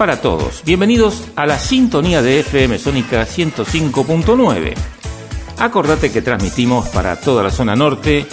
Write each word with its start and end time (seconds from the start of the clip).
Para 0.00 0.20
todos. 0.22 0.64
Bienvenidos 0.64 1.24
a 1.36 1.44
la 1.44 1.58
sintonía 1.58 2.22
de 2.22 2.40
FM 2.40 2.78
Sónica 2.78 3.26
105.9. 3.26 4.72
Acordate 5.58 6.10
que 6.10 6.22
transmitimos 6.22 6.88
para 6.88 7.20
toda 7.20 7.42
la 7.42 7.50
zona 7.50 7.76
norte 7.76 8.24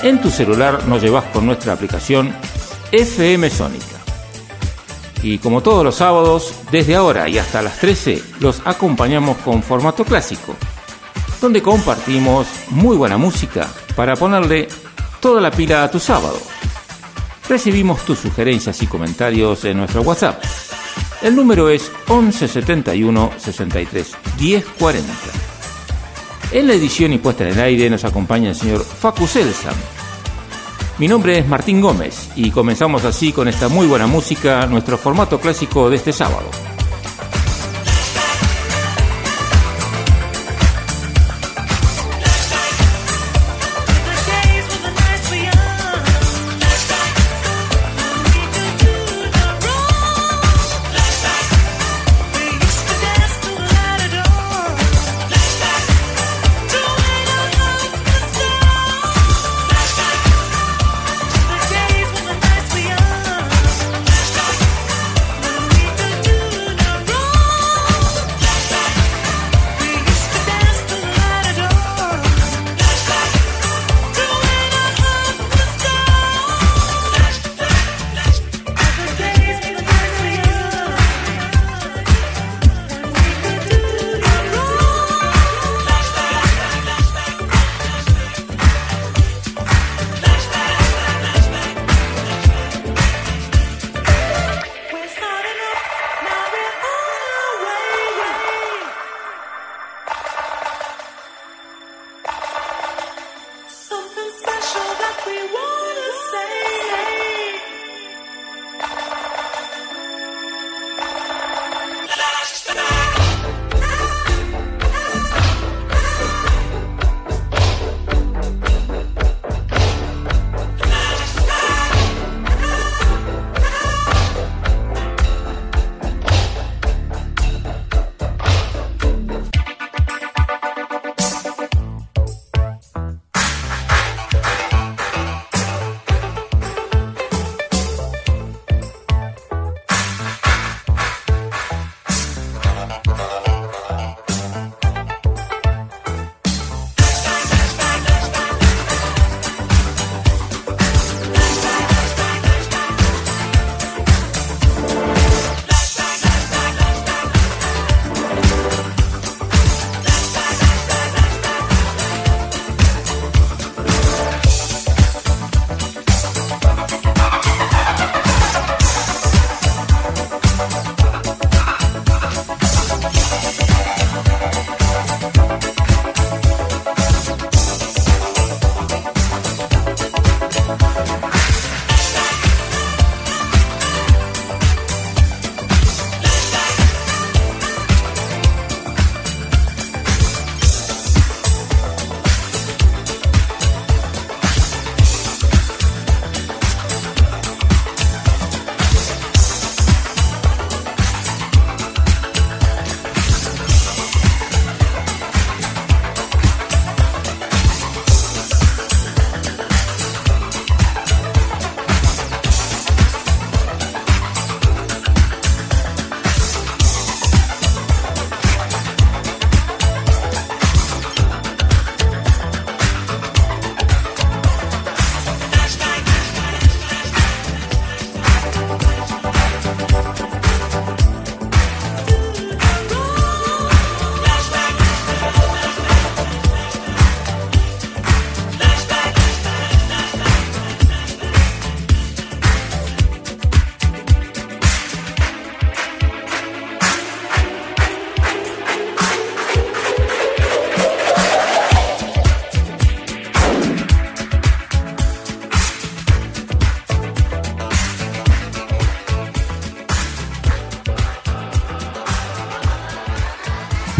En 0.03 0.21
tu 0.21 0.29
celular 0.29 0.87
nos 0.87 1.01
llevas 1.01 1.25
con 1.33 1.47
nuestra 1.47 1.73
aplicación 1.73 2.31
FM 2.91 3.49
Sónica. 3.49 3.97
Y 5.23 5.39
como 5.39 5.63
todos 5.63 5.83
los 5.83 5.95
sábados, 5.95 6.53
desde 6.71 6.95
ahora 6.95 7.27
y 7.27 7.39
hasta 7.39 7.63
las 7.63 7.79
13, 7.79 8.21
los 8.41 8.61
acompañamos 8.63 9.37
con 9.37 9.63
formato 9.63 10.05
clásico 10.05 10.55
donde 11.41 11.61
compartimos 11.61 12.47
muy 12.69 12.97
buena 12.97 13.17
música 13.17 13.67
para 13.95 14.15
ponerle 14.15 14.67
toda 15.19 15.41
la 15.41 15.51
pila 15.51 15.83
a 15.83 15.91
tu 15.91 15.99
sábado. 15.99 16.37
Recibimos 17.47 18.05
tus 18.05 18.19
sugerencias 18.19 18.81
y 18.83 18.87
comentarios 18.87 19.65
en 19.65 19.77
nuestro 19.77 20.01
WhatsApp. 20.01 20.43
El 21.21 21.35
número 21.35 21.69
es 21.69 21.91
1171 22.07 23.31
63 23.37 24.17
1040. 24.39 25.13
En 26.51 26.67
la 26.67 26.73
edición 26.73 27.13
y 27.13 27.17
puesta 27.17 27.43
en 27.47 27.53
el 27.53 27.59
aire 27.59 27.89
nos 27.89 28.05
acompaña 28.05 28.49
el 28.49 28.55
señor 28.55 28.83
Facu 28.83 29.27
Selsan. 29.27 29.75
Mi 30.97 31.07
nombre 31.07 31.37
es 31.37 31.47
Martín 31.47 31.79
Gómez 31.79 32.29
y 32.35 32.51
comenzamos 32.51 33.05
así 33.05 33.31
con 33.31 33.47
esta 33.47 33.69
muy 33.69 33.87
buena 33.87 34.07
música, 34.07 34.65
nuestro 34.65 34.97
formato 34.97 35.39
clásico 35.39 35.89
de 35.89 35.95
este 35.95 36.11
sábado. 36.11 36.68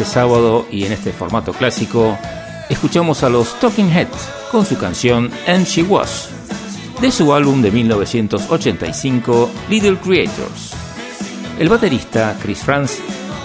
Este 0.00 0.14
sábado 0.14 0.66
y 0.70 0.86
en 0.86 0.92
este 0.92 1.12
formato 1.12 1.52
clásico, 1.52 2.16
escuchamos 2.70 3.22
a 3.22 3.28
los 3.28 3.60
Talking 3.60 3.90
Heads 3.90 4.30
con 4.50 4.64
su 4.64 4.78
canción 4.78 5.30
And 5.46 5.66
She 5.66 5.82
Was, 5.82 6.30
de 7.02 7.10
su 7.10 7.34
álbum 7.34 7.60
de 7.60 7.70
1985 7.70 9.50
Little 9.68 9.98
Creators. 9.98 10.72
El 11.58 11.68
baterista 11.68 12.34
Chris 12.40 12.60
Franz 12.60 12.96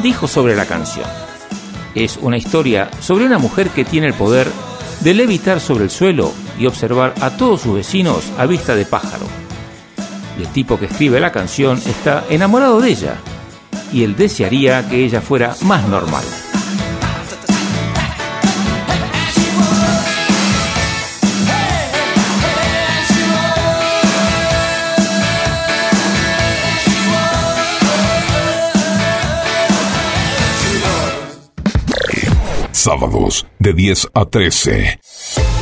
dijo 0.01 0.29
sobre 0.29 0.55
la 0.55 0.65
canción, 0.65 1.05
es 1.93 2.17
una 2.21 2.37
historia 2.37 2.89
sobre 3.01 3.25
una 3.25 3.37
mujer 3.37 3.69
que 3.71 3.83
tiene 3.83 4.07
el 4.07 4.13
poder 4.13 4.47
de 5.01 5.13
levitar 5.13 5.59
sobre 5.59 5.83
el 5.83 5.89
suelo 5.89 6.31
y 6.57 6.67
observar 6.67 7.15
a 7.19 7.31
todos 7.31 7.63
sus 7.63 7.75
vecinos 7.75 8.31
a 8.37 8.45
vista 8.45 8.75
de 8.75 8.85
pájaro. 8.85 9.25
El 10.39 10.47
tipo 10.47 10.79
que 10.79 10.85
escribe 10.85 11.19
la 11.19 11.33
canción 11.33 11.81
está 11.85 12.23
enamorado 12.29 12.79
de 12.79 12.91
ella 12.91 13.15
y 13.91 14.03
él 14.03 14.15
desearía 14.15 14.87
que 14.87 15.03
ella 15.03 15.19
fuera 15.19 15.53
más 15.63 15.85
normal. 15.89 16.23
Sábados 32.85 33.47
de 33.57 33.73
10 33.73 34.09
a 34.13 34.25
13. 34.25 34.99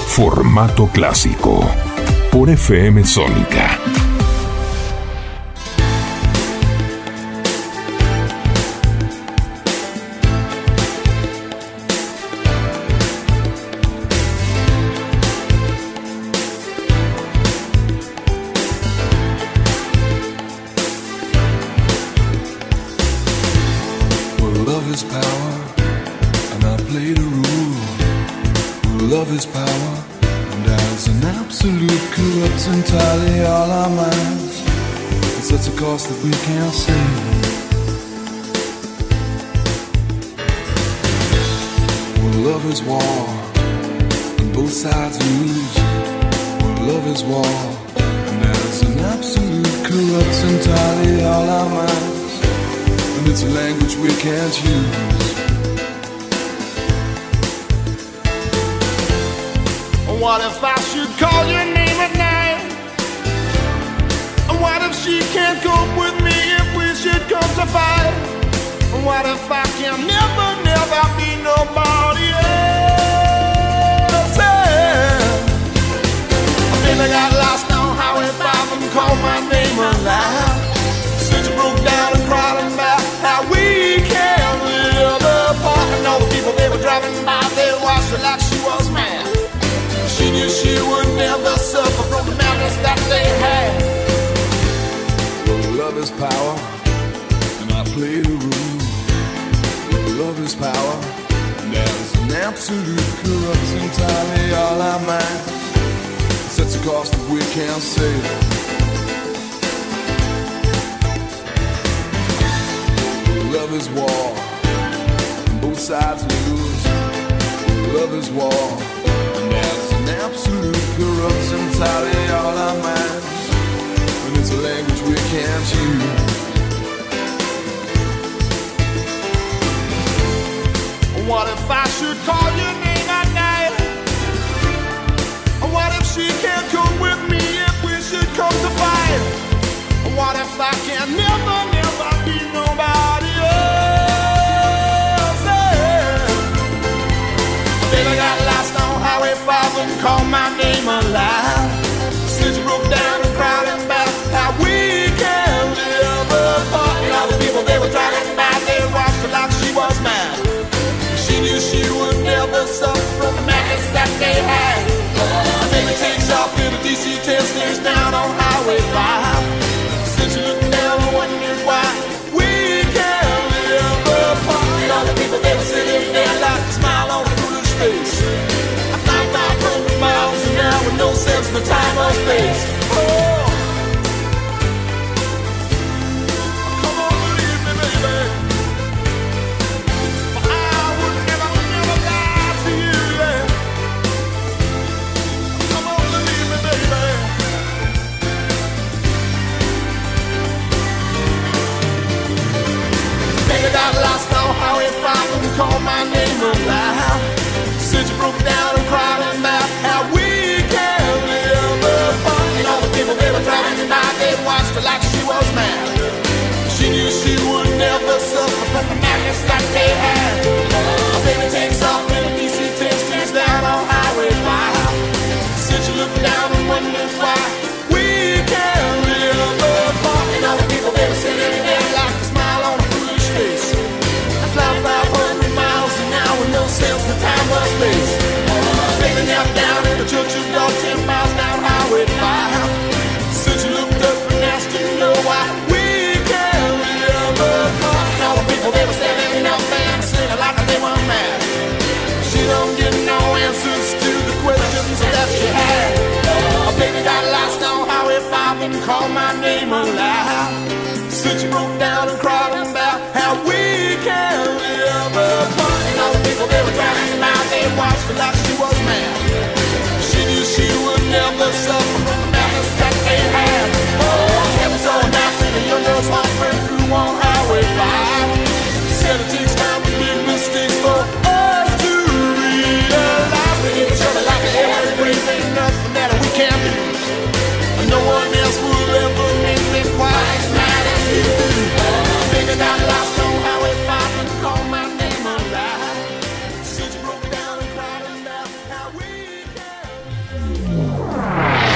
Formato 0.08 0.88
clásico 0.88 1.66
por 2.34 2.50
FM 2.50 3.06
Sónica 3.06 3.80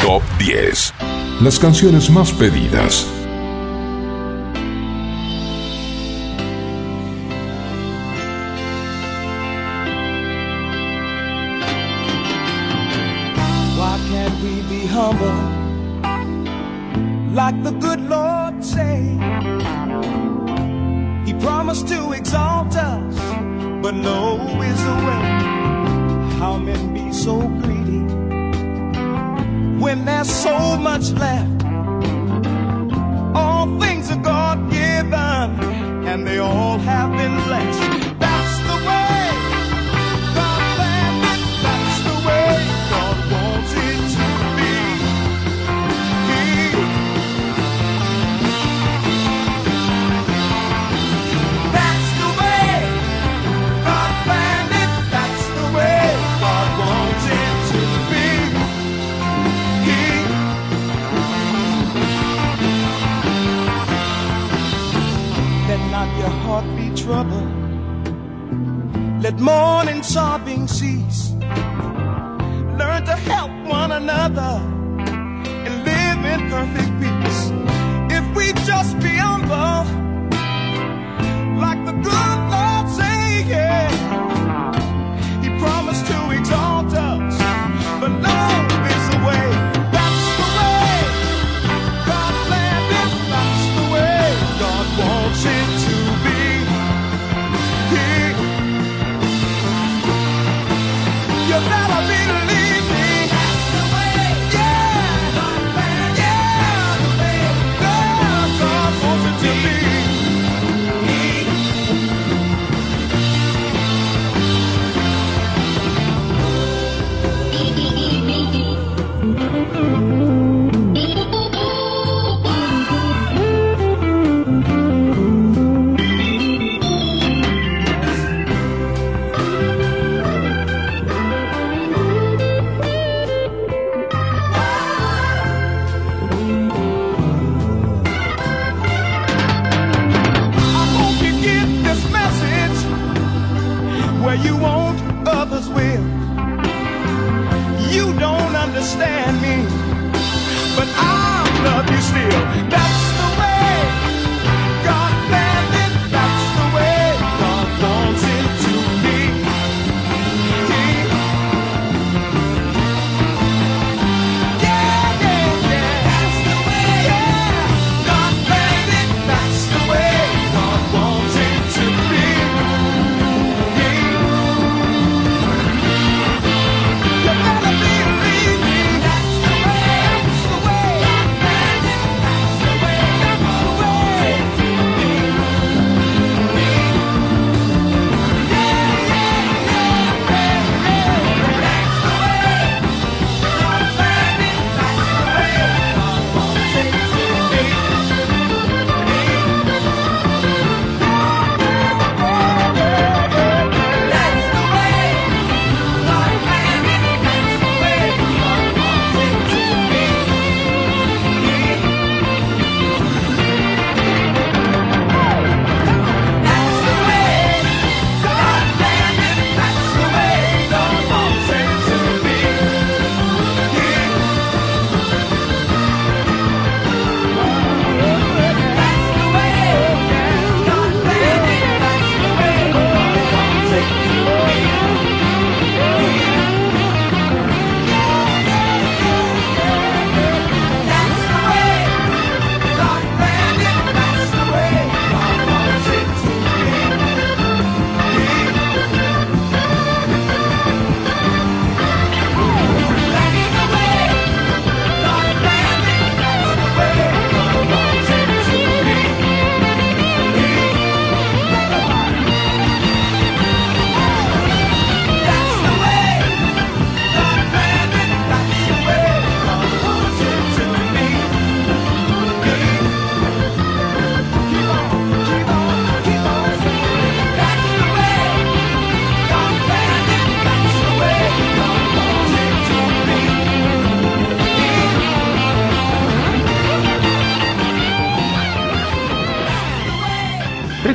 Top 0.07 0.23
10. 0.39 0.93
Las 1.41 1.59
canciones 1.59 2.09
más 2.09 2.31
pedidas 2.31 3.05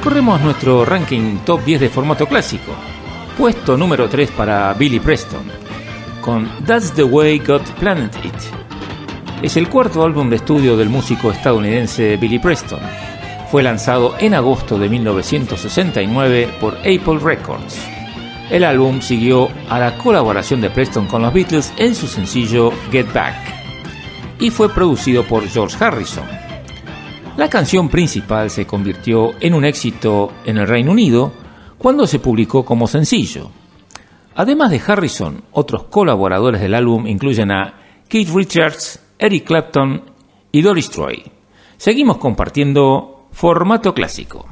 Recorremos 0.03 0.41
nuestro 0.41 0.85
ranking 0.85 1.37
top 1.47 1.62
10 1.65 1.83
de 1.83 1.88
formato 1.88 2.27
clásico. 2.27 2.73
Puesto 3.38 3.77
número 3.77 4.09
3 4.09 4.33
para 4.33 4.75
Billy 4.75 4.99
Preston, 4.99 5.45
con 6.21 6.51
That's 6.67 6.93
the 6.93 7.05
Way 7.05 7.38
God 7.38 7.61
Planned 7.79 8.11
It. 8.25 8.35
es 9.45 9.57
el 9.57 9.69
cuarto 9.69 10.03
álbum 10.03 10.29
de 10.29 10.35
estudio 10.35 10.77
del 10.77 10.88
músico 10.88 11.31
estadounidense 11.31 12.17
Billy 12.17 12.41
Preston. 12.41 12.81
Fue 13.53 13.62
lanzado 13.62 14.17
en 14.19 14.35
agosto 14.35 14.77
de 14.77 14.88
1969 14.88 16.49
por 16.61 16.75
Apple 16.79 17.21
Records. 17.23 17.79
El 18.51 18.65
álbum 18.65 19.01
siguió 19.01 19.51
a 19.69 19.79
la 19.79 19.97
colaboración 19.99 20.61
de 20.61 20.71
Preston 20.71 21.07
con 21.07 21.23
los 21.23 21.33
Beatles 21.33 21.73
en 21.77 21.95
su 21.95 22.09
sencillo 22.09 22.73
Get 22.91 23.12
Back 23.12 23.37
y 24.41 24.51
fue 24.51 24.69
producido 24.69 25.23
por 25.23 25.47
George 25.47 25.77
Harrison. 25.79 26.42
La 27.37 27.49
canción 27.49 27.88
principal 27.88 28.51
se 28.51 28.66
convirtió 28.66 29.33
en 29.40 29.55
un 29.55 29.64
éxito 29.64 30.33
en 30.45 30.59
el 30.59 30.68
Reino 30.68 30.92
Unido 30.92 31.33
cuando 31.79 32.07
se 32.07 32.18
publicó 32.18 32.62
como 32.62 32.87
sencillo. 32.87 33.51
Además 34.35 34.71
de 34.71 34.83
Harrison, 34.87 35.42
otros 35.51 35.85
colaboradores 35.85 36.61
del 36.61 36.75
álbum 36.75 37.07
incluyen 37.07 37.51
a 37.51 37.75
Keith 38.07 38.29
Richards, 38.35 39.03
Eric 39.18 39.45
Clapton 39.45 40.03
y 40.53 40.61
Doris 40.61 40.90
Troy. 40.90 41.23
Seguimos 41.79 42.18
compartiendo 42.18 43.29
formato 43.33 43.95
clásico. 43.95 44.52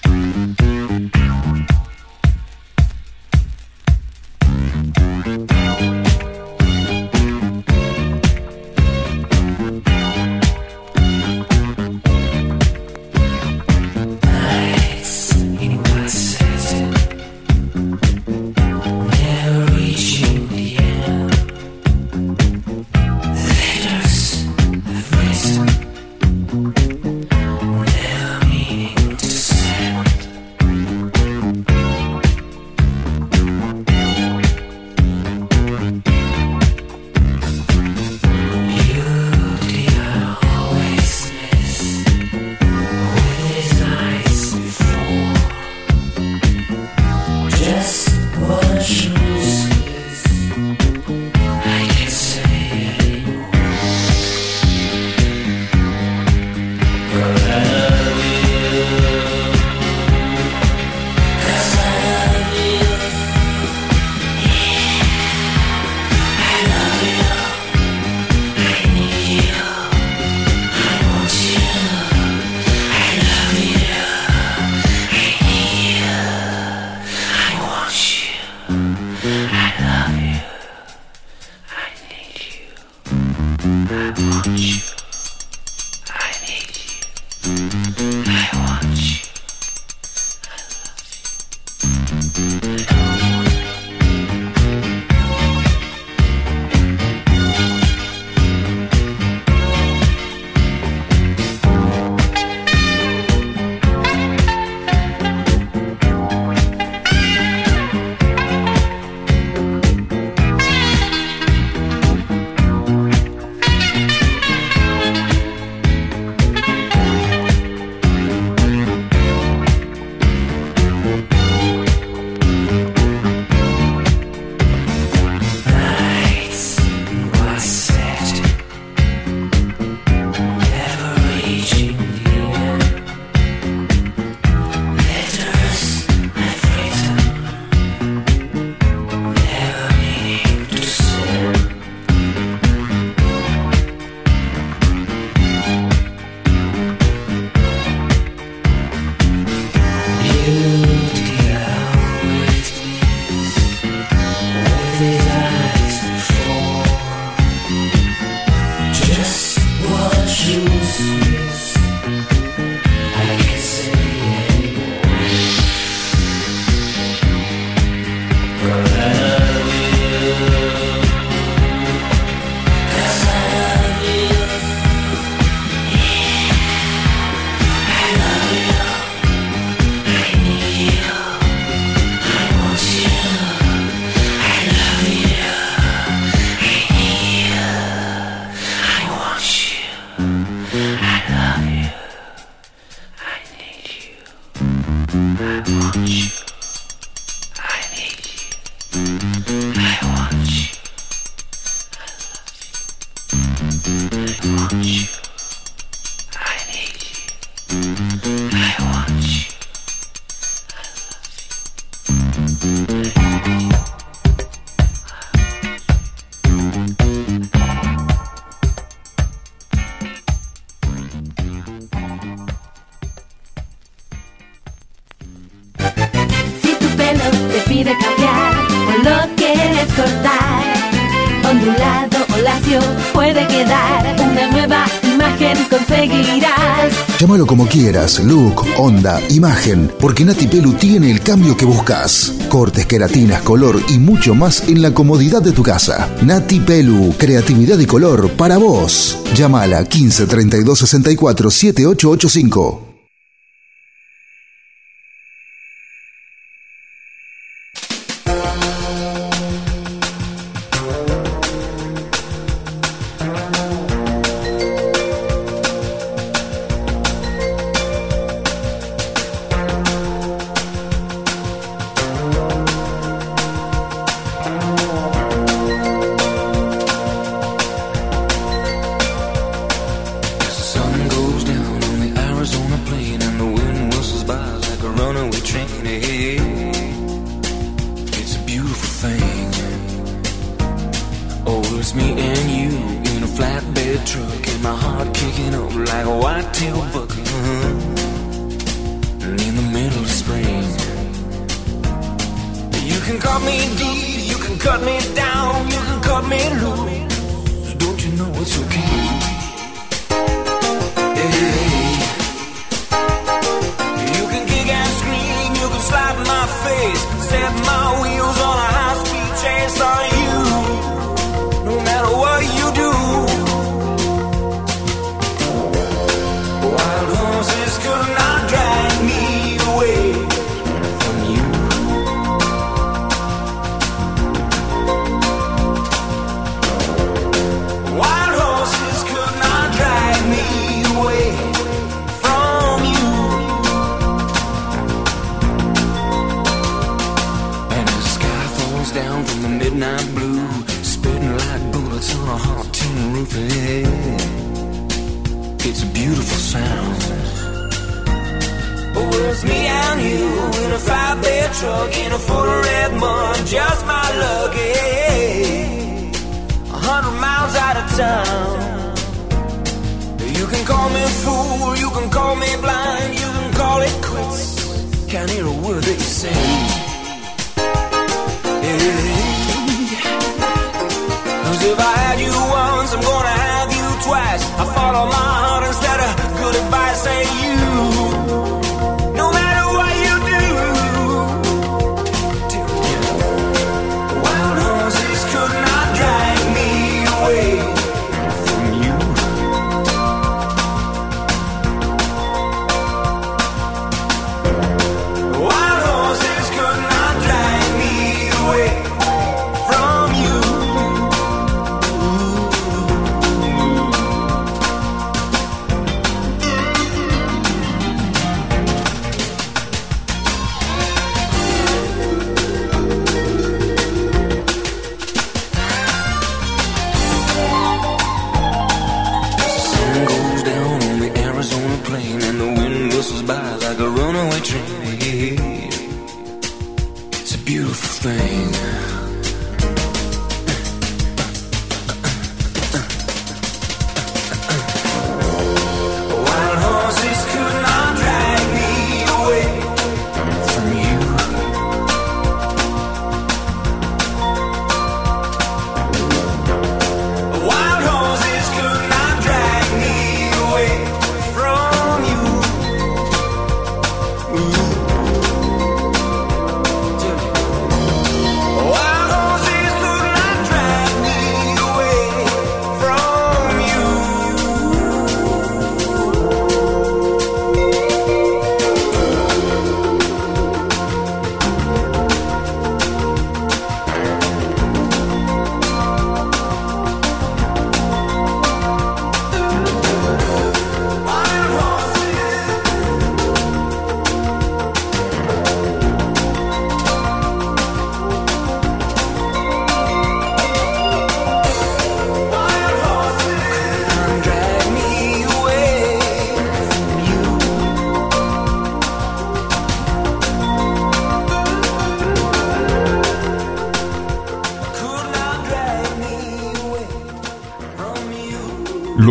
Look, 238.23 238.63
onda, 238.77 239.21
imagen, 239.29 239.91
porque 239.99 240.23
Nati 240.23 240.47
Pelu 240.47 240.73
tiene 240.73 241.11
el 241.11 241.21
cambio 241.21 241.57
que 241.57 241.65
buscas. 241.65 242.33
Cortes, 242.49 242.85
queratinas, 242.85 243.41
color 243.41 243.81
y 243.89 243.97
mucho 243.97 244.33
más 244.33 244.67
en 244.67 244.81
la 244.81 244.93
comodidad 244.93 245.41
de 245.41 245.51
tu 245.51 245.63
casa. 245.63 246.09
Nati 246.21 246.59
Pelu, 246.59 247.13
creatividad 247.17 247.79
y 247.79 247.85
color 247.85 248.31
para 248.31 248.57
vos. 248.57 249.17
Llámala 249.35 249.83
15 249.83 250.25
32 250.25 250.79
64 250.79 251.51
7885. 251.51 252.90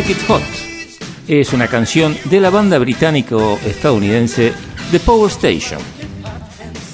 Like 0.00 0.14
Hot. 0.28 0.42
Es 1.28 1.52
una 1.52 1.68
canción 1.68 2.16
de 2.24 2.40
la 2.40 2.48
banda 2.48 2.78
británico-estadounidense 2.78 4.54
The 4.90 4.98
Power 5.00 5.30
Station. 5.30 5.78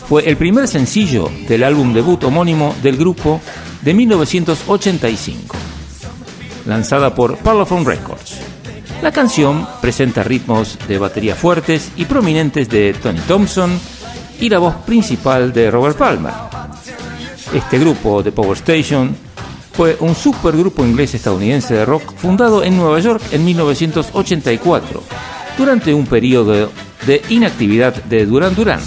Fue 0.08 0.28
el 0.28 0.36
primer 0.36 0.66
sencillo 0.66 1.30
del 1.46 1.62
álbum 1.62 1.94
debut 1.94 2.24
homónimo 2.24 2.74
del 2.82 2.96
grupo 2.96 3.40
de 3.82 3.94
1985, 3.94 5.56
lanzada 6.66 7.14
por 7.14 7.36
Parlophone 7.36 7.84
Records. 7.84 8.40
La 9.02 9.12
canción 9.12 9.68
presenta 9.80 10.24
ritmos 10.24 10.76
de 10.88 10.98
batería 10.98 11.36
fuertes 11.36 11.92
y 11.96 12.06
prominentes 12.06 12.68
de 12.68 12.92
Tony 12.92 13.20
Thompson 13.20 13.78
y 14.40 14.48
la 14.48 14.58
voz 14.58 14.74
principal 14.84 15.52
de 15.52 15.70
Robert 15.70 15.96
Palmer. 15.96 16.32
Este 17.54 17.78
grupo 17.78 18.24
de 18.24 18.32
Power 18.32 18.56
Station 18.56 19.25
fue 19.76 19.96
un 20.00 20.14
supergrupo 20.14 20.86
inglés-estadounidense 20.86 21.74
de 21.74 21.84
rock 21.84 22.14
fundado 22.16 22.64
en 22.64 22.78
Nueva 22.78 22.98
York 22.98 23.22
en 23.30 23.44
1984, 23.44 25.02
durante 25.58 25.92
un 25.92 26.06
periodo 26.06 26.70
de 27.06 27.22
inactividad 27.28 27.94
de 28.04 28.24
Duran 28.24 28.54
Duran. 28.54 28.80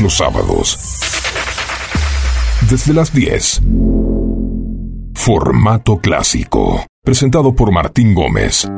Los 0.00 0.16
sábados. 0.16 0.78
Desde 2.68 2.94
las 2.94 3.12
10. 3.12 3.62
Formato 5.14 5.98
clásico. 5.98 6.84
Presentado 7.04 7.54
por 7.54 7.72
Martín 7.72 8.14
Gómez. 8.14 8.68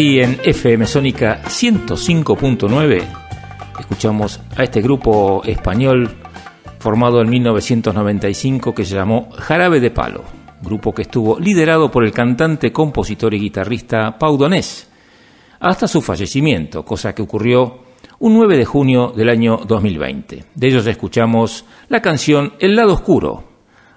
en 0.00 0.40
FM 0.42 0.86
Sónica 0.86 1.42
105.9 1.44 3.04
escuchamos 3.78 4.40
a 4.56 4.64
este 4.64 4.80
grupo 4.80 5.42
español 5.44 6.08
formado 6.78 7.20
en 7.20 7.28
1995 7.28 8.74
que 8.74 8.86
se 8.86 8.94
llamó 8.94 9.28
Jarabe 9.32 9.78
de 9.78 9.90
Palo, 9.90 10.24
grupo 10.62 10.94
que 10.94 11.02
estuvo 11.02 11.38
liderado 11.38 11.90
por 11.90 12.02
el 12.02 12.12
cantante, 12.12 12.72
compositor 12.72 13.34
y 13.34 13.40
guitarrista 13.40 14.16
Pau 14.18 14.38
Donés 14.38 14.88
hasta 15.60 15.86
su 15.86 16.00
fallecimiento, 16.00 16.82
cosa 16.82 17.14
que 17.14 17.20
ocurrió 17.20 17.80
un 18.20 18.32
9 18.32 18.56
de 18.56 18.64
junio 18.64 19.12
del 19.14 19.28
año 19.28 19.58
2020. 19.58 20.44
De 20.54 20.66
ellos 20.66 20.86
escuchamos 20.86 21.66
la 21.90 22.00
canción 22.00 22.54
El 22.58 22.74
lado 22.74 22.94
oscuro. 22.94 23.44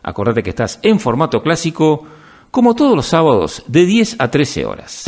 Acordate 0.03 0.43
que 0.43 0.49
estás 0.49 0.79
en 0.83 0.99
formato 0.99 1.41
clásico 1.41 2.05
como 2.51 2.75
todos 2.75 2.93
los 2.93 3.05
sábados 3.05 3.63
de 3.67 3.85
10 3.85 4.17
a 4.19 4.29
13 4.29 4.65
horas. 4.65 5.02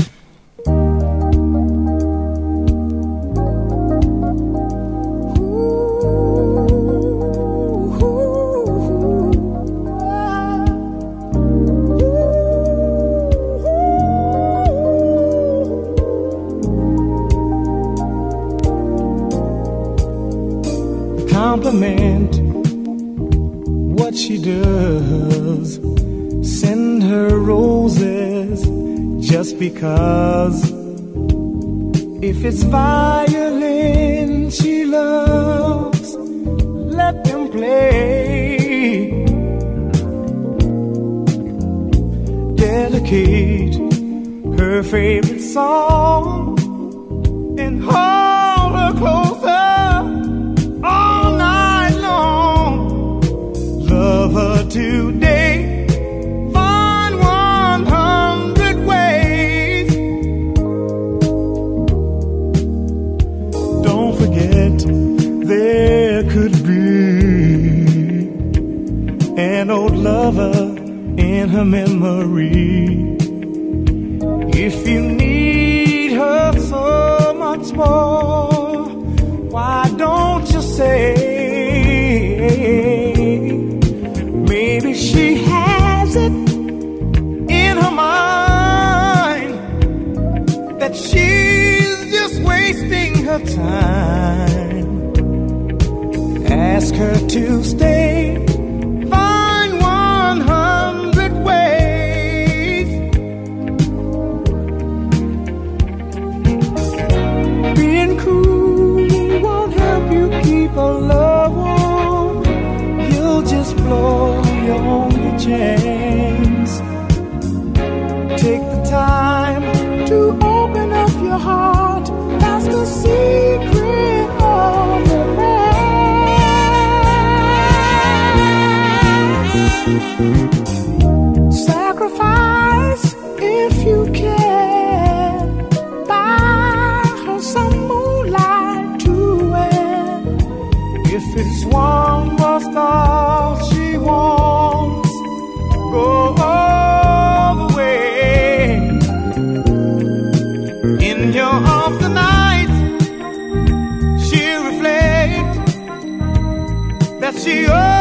de. 157.45 157.94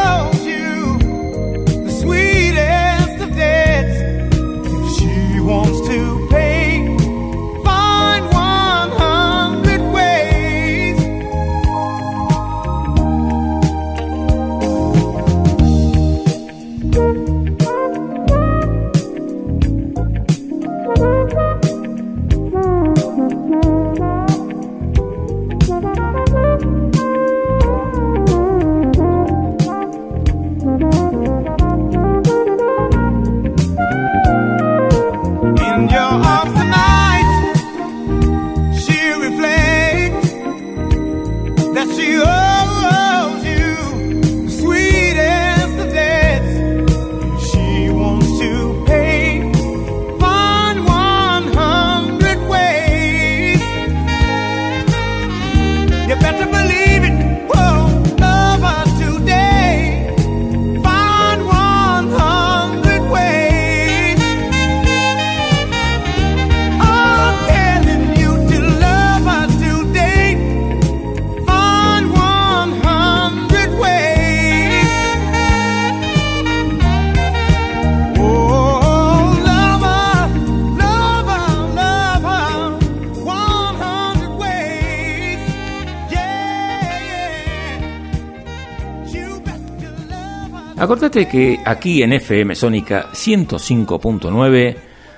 Acordate 90.84 91.26
que 91.26 91.60
aquí 91.64 92.02
en 92.02 92.12
FM 92.12 92.54
Sónica 92.54 93.06
105.9 93.10 94.76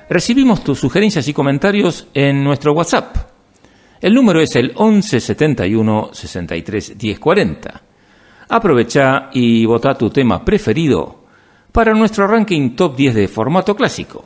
recibimos 0.08 0.62
tus 0.62 0.78
sugerencias 0.78 1.26
y 1.26 1.32
comentarios 1.32 2.06
en 2.14 2.44
nuestro 2.44 2.72
WhatsApp. 2.72 3.16
El 4.00 4.14
número 4.14 4.40
es 4.40 4.54
el 4.54 4.68
1171 4.68 6.10
63 6.12 6.94
1040. 7.02 7.82
Aprovecha 8.48 9.28
y 9.32 9.66
vota 9.66 9.98
tu 9.98 10.08
tema 10.08 10.44
preferido 10.44 11.24
para 11.72 11.94
nuestro 11.94 12.28
ranking 12.28 12.76
top 12.76 12.94
10 12.94 13.14
de 13.16 13.26
formato 13.26 13.74
clásico. 13.74 14.24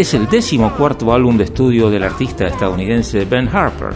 es 0.00 0.14
el 0.14 0.30
decimocuarto 0.30 1.12
álbum 1.12 1.36
de 1.36 1.44
estudio 1.44 1.90
del 1.90 2.04
artista 2.04 2.46
estadounidense 2.46 3.26
Ben 3.26 3.46
Harper 3.48 3.92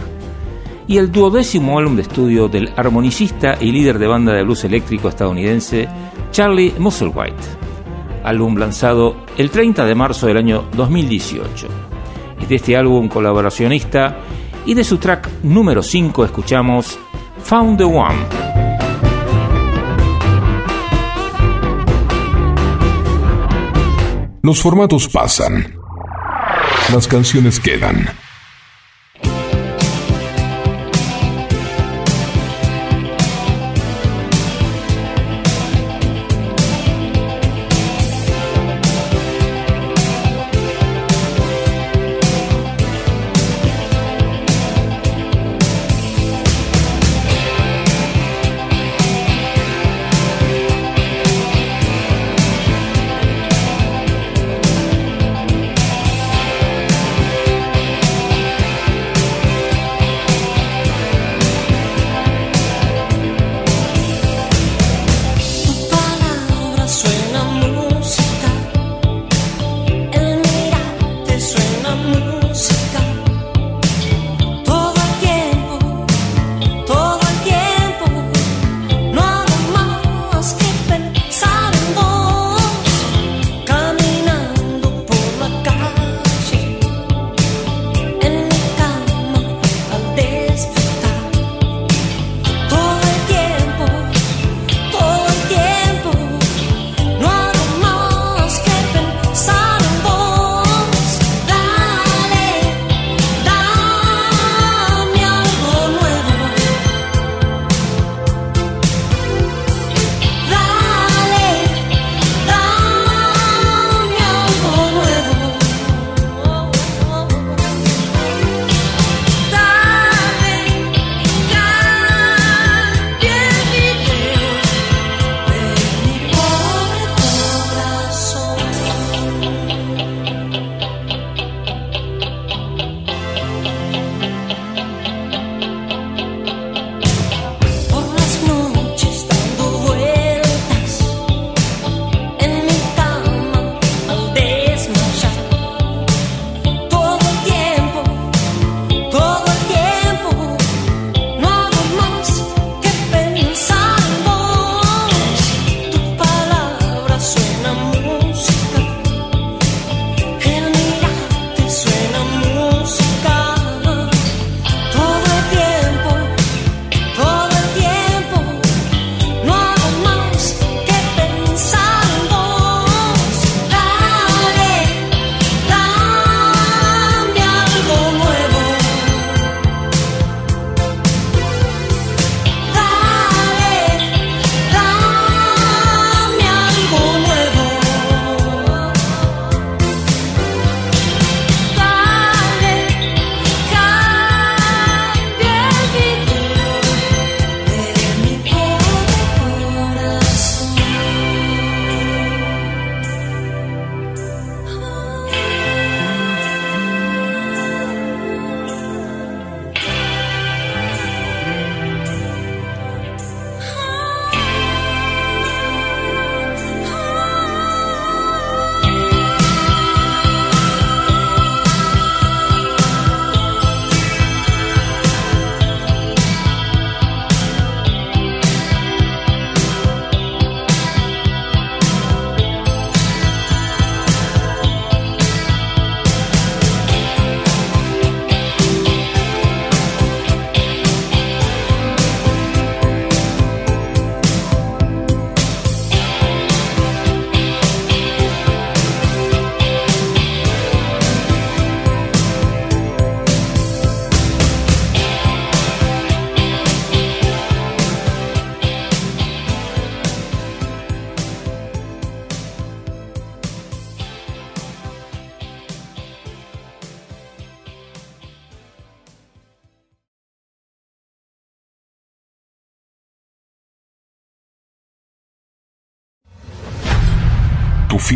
y 0.87 0.97
el 0.99 1.11
duodécimo 1.11 1.79
álbum 1.79 1.95
de 1.95 2.03
estudio 2.03 2.47
del 2.47 2.71
armonicista 2.75 3.57
y 3.59 3.71
líder 3.71 3.97
de 3.97 4.05
banda 4.05 4.31
de 4.31 4.43
blues 4.43 4.63
eléctrico 4.65 5.09
estadounidense 5.09 5.89
Charlie 6.29 6.75
Musselwhite, 6.77 7.33
álbum 8.23 8.55
lanzado 8.55 9.15
el 9.35 9.49
30 9.49 9.83
de 9.83 9.95
marzo 9.95 10.27
del 10.27 10.37
año 10.37 10.65
2018. 10.75 11.67
Es 12.39 12.49
de 12.49 12.55
este 12.55 12.77
álbum 12.77 13.07
colaboracionista 13.07 14.19
y 14.63 14.75
de 14.75 14.83
su 14.83 14.99
track 14.99 15.27
número 15.41 15.81
5 15.81 16.23
escuchamos 16.23 16.99
Found 17.45 17.79
the 17.79 17.83
One. 17.83 18.19
Los 24.43 24.61
formatos 24.61 25.07
pasan 25.07 25.74
las 26.93 27.07
canciones 27.07 27.59
quedan. 27.59 28.24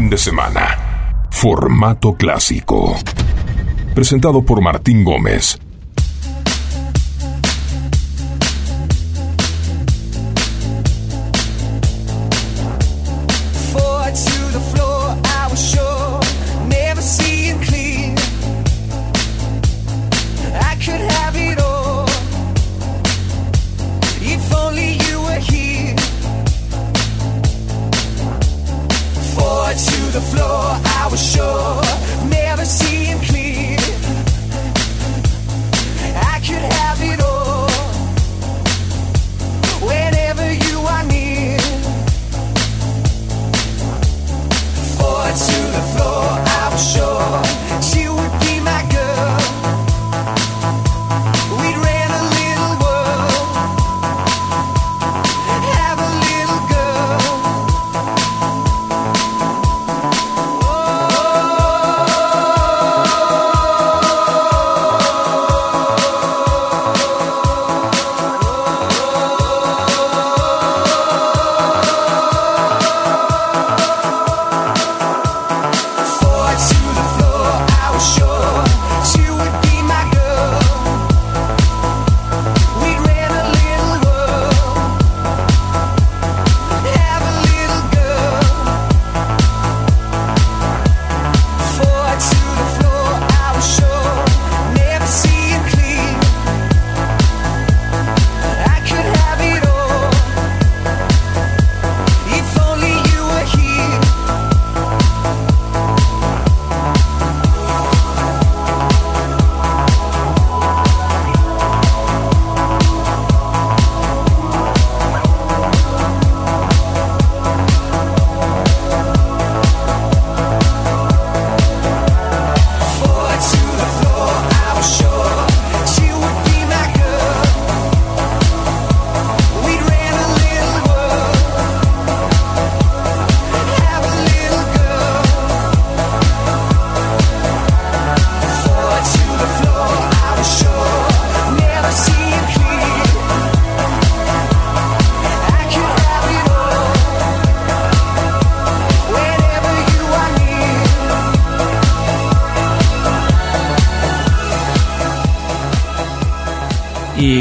De 0.09 0.17
semana. 0.17 1.25
Formato 1.29 2.15
clásico. 2.15 2.97
Presentado 3.93 4.41
por 4.41 4.61
Martín 4.61 5.03
Gómez 5.03 5.59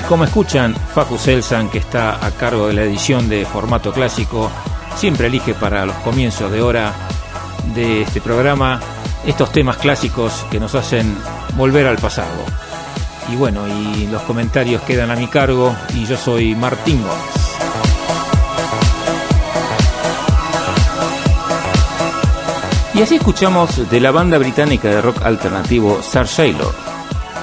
Como 0.09 0.25
escuchan, 0.25 0.75
Facu 0.75 1.19
Selsan, 1.19 1.69
que 1.69 1.79
está 1.79 2.25
a 2.25 2.31
cargo 2.31 2.69
de 2.69 2.73
la 2.73 2.83
edición 2.83 3.29
de 3.29 3.45
formato 3.45 3.93
clásico, 3.93 4.51
siempre 4.97 5.27
elige 5.27 5.53
para 5.53 5.85
los 5.85 5.97
comienzos 5.97 6.51
de 6.51 6.63
hora 6.63 6.95
de 7.75 8.03
este 8.03 8.21
programa 8.21 8.81
estos 9.27 9.53
temas 9.53 9.77
clásicos 9.77 10.47
que 10.51 10.59
nos 10.59 10.75
hacen 10.75 11.15
volver 11.57 11.87
al 11.87 11.99
pasado. 11.99 12.43
Y 13.31 13.37
bueno, 13.37 13.69
y 13.69 14.07
los 14.07 14.23
comentarios 14.23 14.81
quedan 14.83 15.11
a 15.11 15.17
mi 15.17 15.27
cargo 15.27 15.77
y 15.95 16.07
yo 16.07 16.17
soy 16.17 16.55
Martín 16.55 17.03
Gómez. 17.03 17.49
Y 22.95 23.03
así 23.03 23.17
escuchamos 23.17 23.91
de 23.91 24.01
la 24.01 24.11
banda 24.11 24.39
británica 24.39 24.89
de 24.89 25.03
rock 25.03 25.23
alternativo 25.23 25.99
Star 26.01 26.27
Sailor 26.27 26.75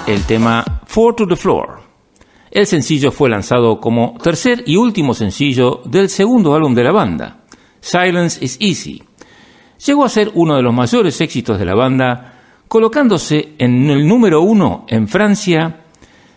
el 0.07 0.23
tema 0.25 0.63
Four 0.85 1.15
to 1.15 1.27
the 1.27 1.35
Floor. 1.35 1.74
El 2.55 2.67
sencillo 2.67 3.11
fue 3.11 3.29
lanzado 3.29 3.81
como 3.81 4.13
tercer 4.13 4.63
y 4.65 4.77
último 4.77 5.13
sencillo 5.13 5.81
del 5.83 6.07
segundo 6.07 6.55
álbum 6.55 6.73
de 6.73 6.85
la 6.85 6.93
banda, 6.93 7.39
Silence 7.81 8.39
is 8.41 8.55
Easy. 8.61 9.03
Llegó 9.85 10.05
a 10.05 10.09
ser 10.09 10.31
uno 10.35 10.55
de 10.55 10.61
los 10.61 10.73
mayores 10.73 11.19
éxitos 11.19 11.59
de 11.59 11.65
la 11.65 11.75
banda, 11.75 12.39
colocándose 12.69 13.55
en 13.57 13.89
el 13.89 14.07
número 14.07 14.41
uno 14.41 14.85
en 14.87 15.09
Francia, 15.09 15.81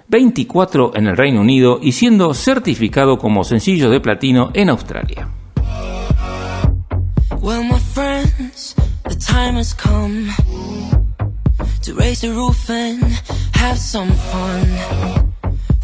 24 0.09 0.97
en 0.97 1.07
el 1.07 1.17
Reino 1.17 1.41
Unido 1.41 1.79
y 1.81 1.93
siendo 1.93 2.35
certificado 2.35 3.17
como 3.17 3.45
sencillo 3.45 3.89
de 3.89 4.01
platino 4.01 4.51
en 4.55 4.71
Australia. 4.71 5.29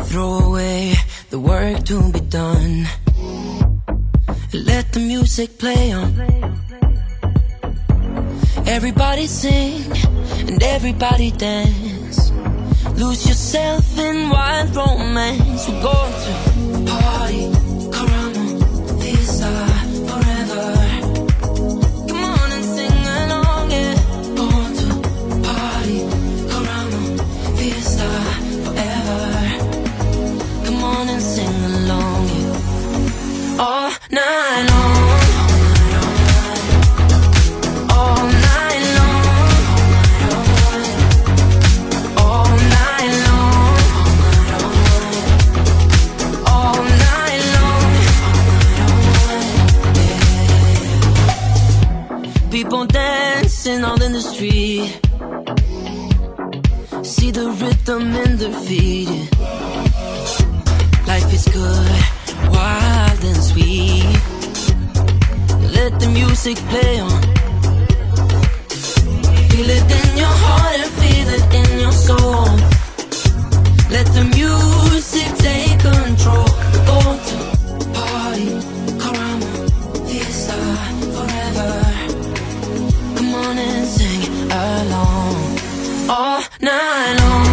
Throw 0.08 0.38
away 0.38 0.94
the 1.30 1.40
work 1.40 1.84
to 1.84 2.12
be 2.12 2.20
done. 2.20 2.86
Let 4.52 4.92
the 4.92 5.00
music 5.00 5.58
play 5.58 5.92
on. 5.92 6.14
Everybody 8.66 9.26
sing 9.26 9.90
and 10.48 10.62
everybody 10.62 11.30
dance. 11.32 12.30
Lose 12.96 13.26
yourself 13.26 13.98
in 13.98 14.28
wild 14.30 14.74
romance. 14.76 15.68
We're 15.68 15.82
going 15.82 16.12
to 16.24 16.90
party. 16.90 17.53
Rhythm 57.60 58.14
in 58.14 58.36
their 58.36 58.52
feet. 58.66 59.08
Life 61.06 61.32
is 61.32 61.44
good, 61.46 61.92
wild 62.52 63.24
and 63.24 63.42
sweet. 63.50 64.04
Let 65.76 65.92
the 66.00 66.10
music 66.12 66.56
play 66.70 67.00
on. 67.00 67.20
Feel 69.50 69.70
it 69.78 69.90
in 69.98 70.18
your 70.22 70.34
heart 70.44 70.80
and 70.84 70.92
feel 71.00 71.28
it 71.38 71.46
in 71.60 71.80
your 71.80 71.92
soul. 71.92 72.44
Let 73.90 74.06
the 74.16 74.24
music 74.36 75.28
take 75.38 75.78
control. 75.80 76.48
Go 76.86 76.98
to 77.28 77.53
along 84.64 85.58
all 86.08 86.42
night 86.60 87.16
long. 87.20 87.43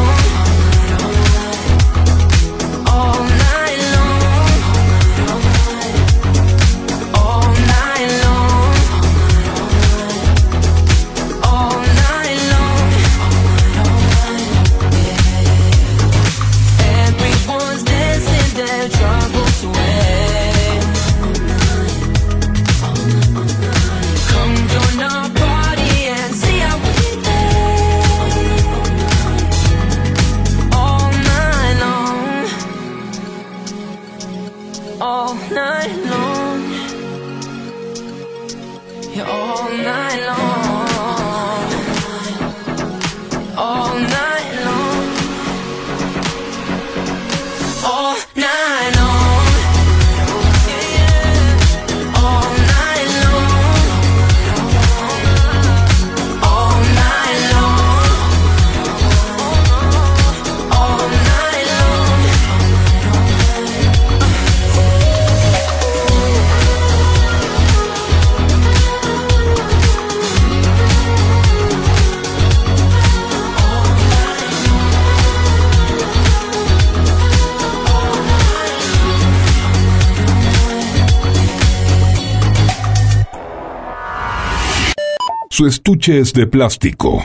Su 85.61 85.67
estuche 85.67 86.17
es 86.17 86.33
de 86.33 86.47
plástico. 86.47 87.23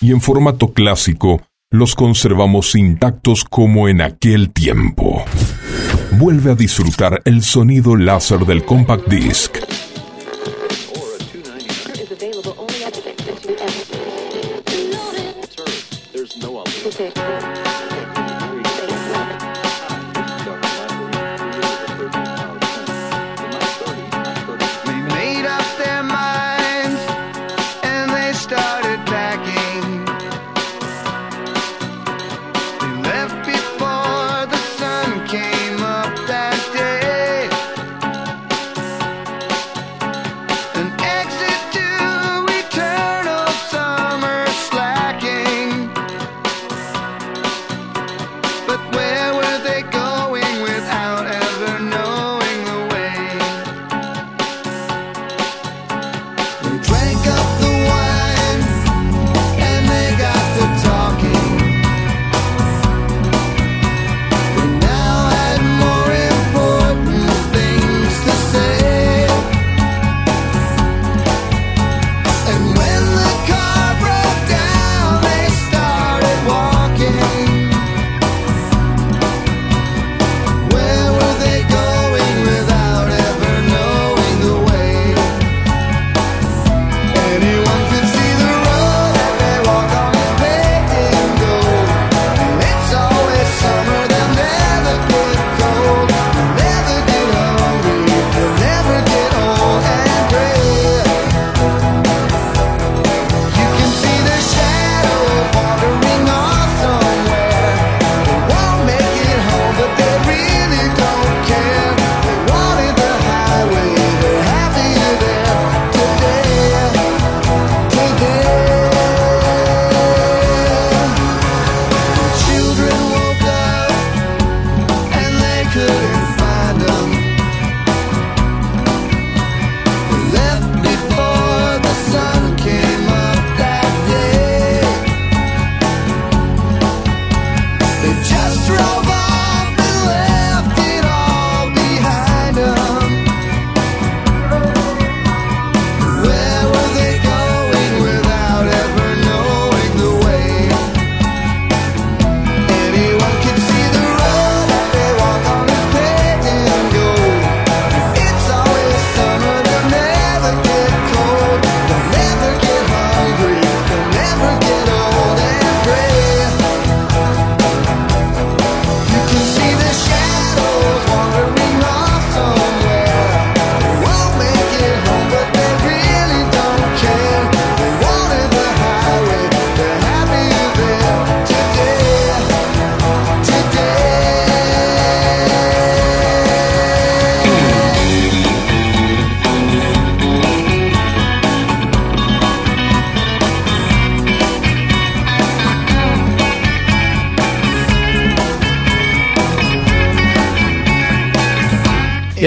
Y 0.00 0.12
en 0.12 0.20
formato 0.20 0.72
clásico, 0.72 1.42
los 1.72 1.96
conservamos 1.96 2.76
intactos 2.76 3.44
como 3.44 3.88
en 3.88 4.00
aquel 4.00 4.52
tiempo. 4.52 5.24
Vuelve 6.12 6.52
a 6.52 6.54
disfrutar 6.54 7.20
el 7.24 7.42
sonido 7.42 7.96
láser 7.96 8.46
del 8.46 8.64
compact 8.64 9.08
disc 9.08 9.56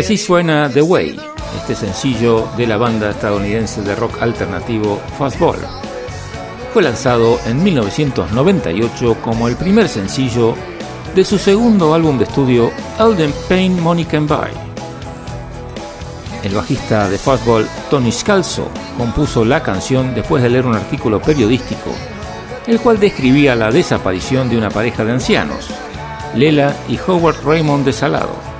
así 0.03 0.17
suena 0.17 0.69
The 0.69 0.81
Way, 0.81 1.17
este 1.61 1.75
sencillo 1.75 2.49
de 2.57 2.67
la 2.67 2.75
banda 2.75 3.11
estadounidense 3.11 3.81
de 3.83 3.95
rock 3.95 4.21
alternativo 4.21 4.99
Fastball. 5.17 5.59
Fue 6.73 6.83
lanzado 6.83 7.39
en 7.45 7.63
1998 7.63 9.15
como 9.21 9.47
el 9.47 9.55
primer 9.55 9.87
sencillo 9.87 10.55
de 11.15 11.23
su 11.23 11.37
segundo 11.37 11.93
álbum 11.93 12.17
de 12.17 12.25
estudio 12.25 12.69
Elden 12.99 13.33
Pain 13.47 13.81
Money 13.81 14.03
Can 14.03 14.27
Buy. 14.27 14.49
El 16.43 16.53
bajista 16.53 17.07
de 17.07 17.17
Fastball, 17.17 17.65
Tony 17.89 18.11
Scalzo, 18.11 18.67
compuso 18.97 19.45
la 19.45 19.63
canción 19.63 20.13
después 20.13 20.43
de 20.43 20.49
leer 20.49 20.65
un 20.65 20.75
artículo 20.75 21.21
periodístico, 21.21 21.91
el 22.67 22.81
cual 22.81 22.99
describía 22.99 23.55
la 23.55 23.71
desaparición 23.71 24.49
de 24.49 24.57
una 24.57 24.69
pareja 24.69 25.05
de 25.05 25.13
ancianos, 25.13 25.69
Lela 26.35 26.75
y 26.89 26.99
Howard 27.07 27.37
Raymond 27.45 27.85
de 27.85 27.93
Salado 27.93 28.52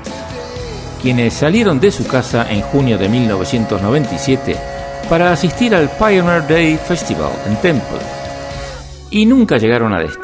quienes 1.04 1.34
salieron 1.34 1.82
de 1.82 1.92
su 1.92 2.08
casa 2.08 2.50
en 2.50 2.62
junio 2.62 2.98
de 2.98 3.10
1997 3.10 4.56
para 5.10 5.34
asistir 5.34 5.76
al 5.76 5.90
Pioneer 5.90 6.48
Day 6.48 6.78
Festival 6.78 7.34
en 7.46 7.58
Temple 7.58 8.00
y 9.12 9.26
nunca 9.26 9.58
llegaron 9.58 9.94
a 9.94 10.00
destino. 10.00 10.23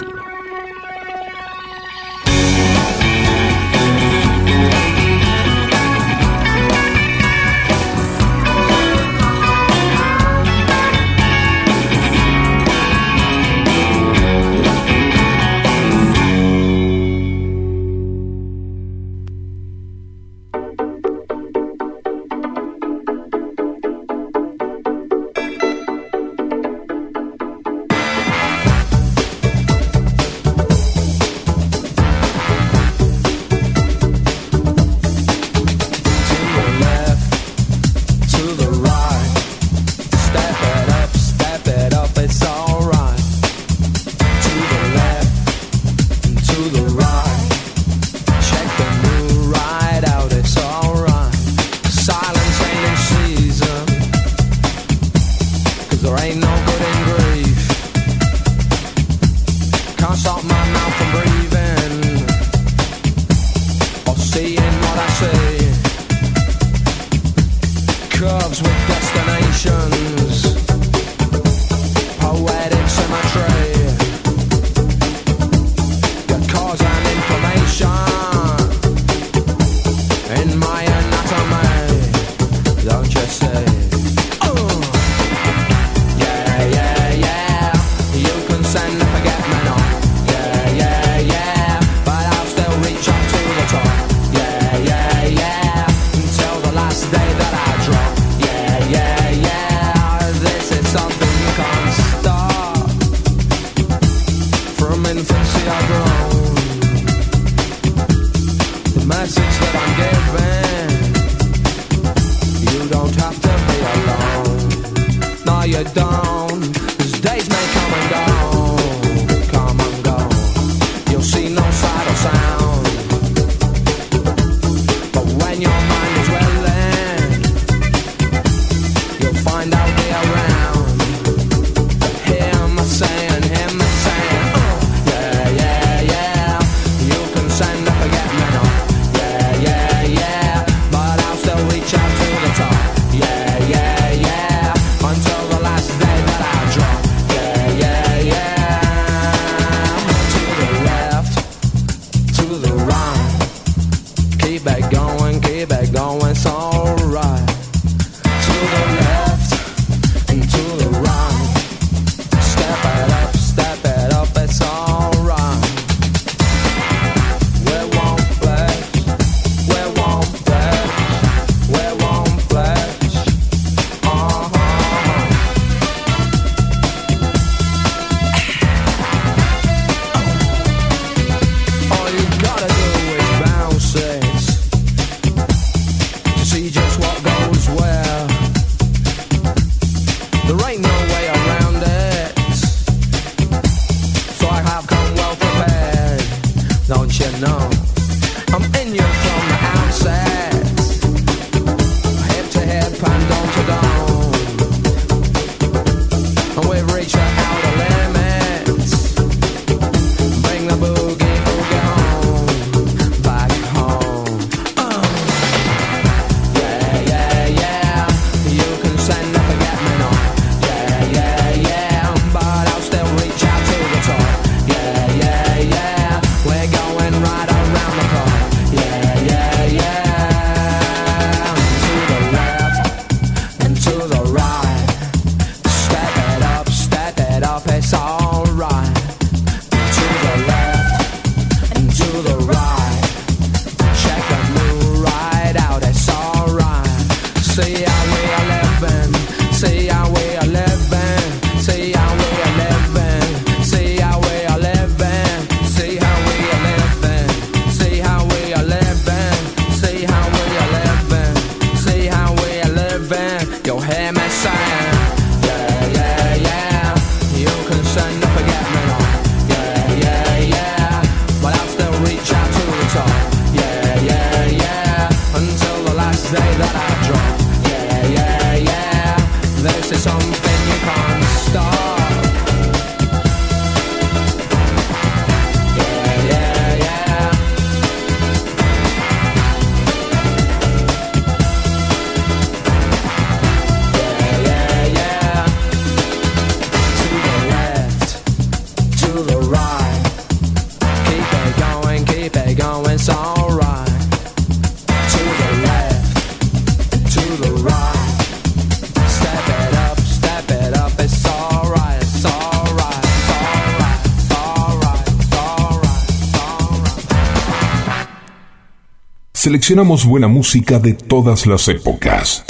Seleccionamos 319.49 320.05
buena 320.05 320.27
música 320.27 320.77
de 320.77 320.93
todas 320.93 321.47
las 321.47 321.67
épocas. 321.69 322.45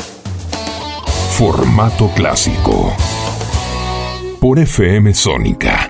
Formato 1.37 2.11
clásico. 2.13 2.93
Por 4.41 4.59
FM 4.59 5.13
Sónica 5.13 5.88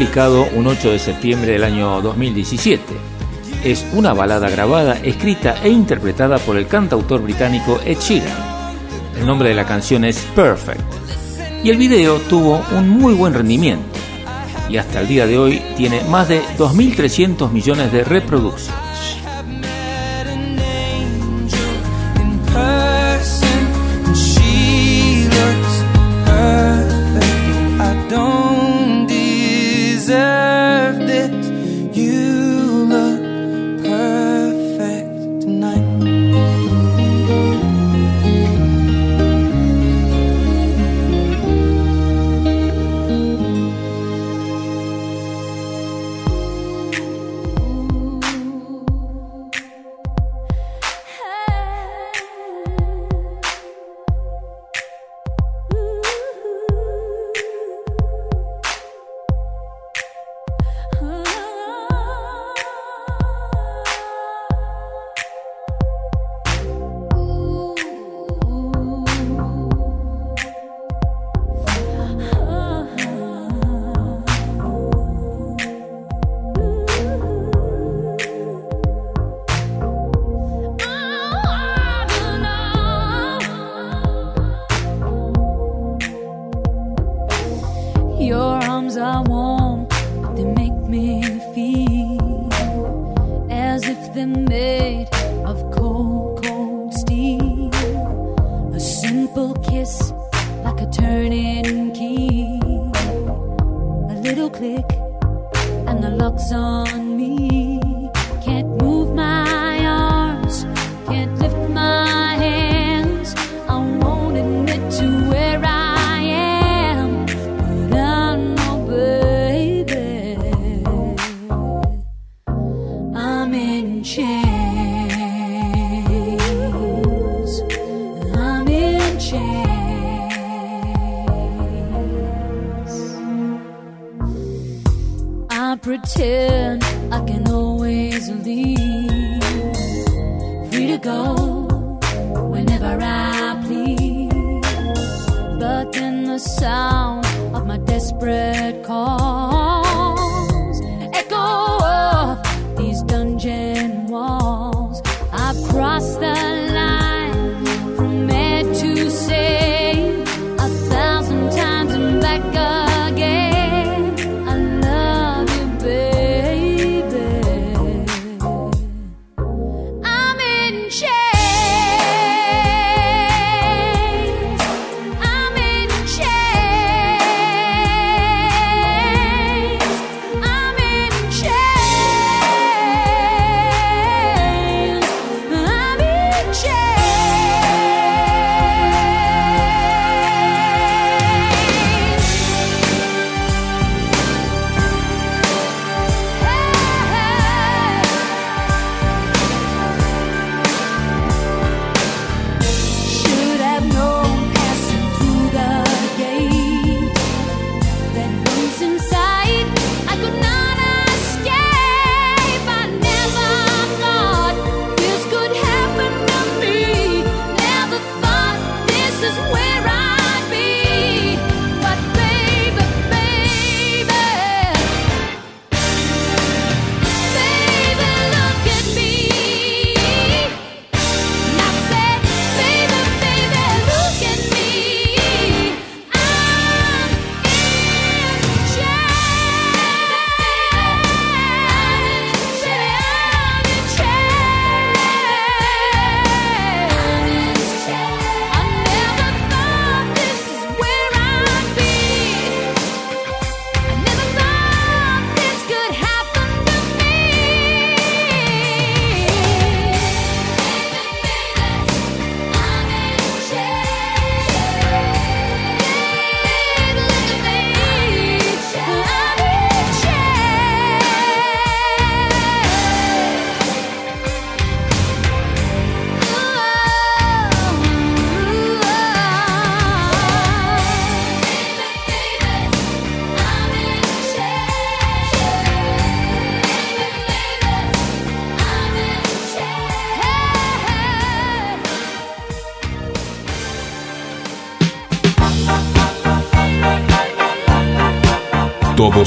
publicado 0.00 0.48
un 0.54 0.66
8 0.66 0.92
de 0.92 0.98
septiembre 0.98 1.52
del 1.52 1.62
año 1.62 2.00
2017. 2.00 2.82
Es 3.62 3.86
una 3.92 4.14
balada 4.14 4.48
grabada, 4.48 4.94
escrita 4.94 5.56
e 5.62 5.68
interpretada 5.68 6.38
por 6.38 6.56
el 6.56 6.66
cantautor 6.66 7.20
británico 7.20 7.78
Ed 7.84 7.98
Sheeran. 7.98 8.32
El 9.18 9.26
nombre 9.26 9.50
de 9.50 9.54
la 9.54 9.66
canción 9.66 10.06
es 10.06 10.16
Perfect. 10.34 10.80
Y 11.62 11.68
el 11.68 11.76
video 11.76 12.18
tuvo 12.18 12.64
un 12.74 12.88
muy 12.88 13.12
buen 13.12 13.34
rendimiento. 13.34 13.98
Y 14.70 14.78
hasta 14.78 15.02
el 15.02 15.08
día 15.08 15.26
de 15.26 15.36
hoy 15.36 15.62
tiene 15.76 16.00
más 16.04 16.30
de 16.30 16.40
2.300 16.56 17.50
millones 17.50 17.92
de 17.92 18.02
reproducciones. 18.02 18.79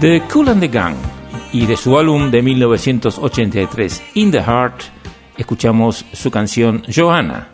The 0.00 0.22
Cool 0.32 0.48
and 0.48 0.60
the 0.60 0.68
Gang 0.68 0.96
y 1.52 1.66
de 1.66 1.76
su 1.76 1.98
álbum 1.98 2.30
de 2.30 2.40
1983 2.40 4.02
In 4.14 4.30
the 4.30 4.42
Heart 4.42 4.80
escuchamos 5.36 6.06
su 6.14 6.30
canción 6.30 6.82
Joanna. 6.88 7.48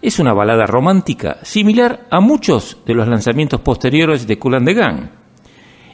Es 0.00 0.18
una 0.18 0.32
balada 0.32 0.64
romántica 0.64 1.36
similar 1.42 2.06
a 2.10 2.20
muchos 2.20 2.78
de 2.86 2.94
los 2.94 3.06
lanzamientos 3.06 3.60
posteriores 3.60 4.26
de 4.26 4.38
Cool 4.38 4.54
and 4.54 4.66
the 4.66 4.72
Gang. 4.72 5.10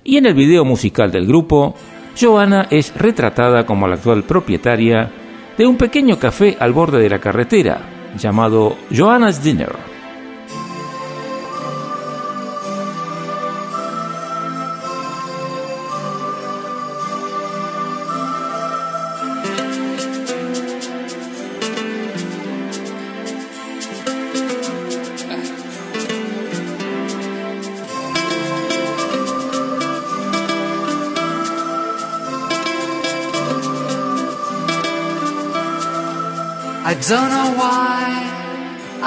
Y 0.04 0.16
en 0.16 0.26
el 0.26 0.34
video 0.34 0.64
musical 0.64 1.10
del 1.10 1.26
grupo, 1.26 1.74
Joanna 2.16 2.68
es 2.70 2.94
retratada 2.94 3.66
como 3.66 3.88
la 3.88 3.96
actual 3.96 4.22
propietaria 4.22 5.10
de 5.58 5.66
un 5.66 5.76
pequeño 5.76 6.20
café 6.20 6.56
al 6.60 6.72
borde 6.72 7.00
de 7.00 7.10
la 7.10 7.18
carretera 7.18 8.12
llamado 8.16 8.76
Joanna's 8.96 9.42
Dinner. 9.42 9.73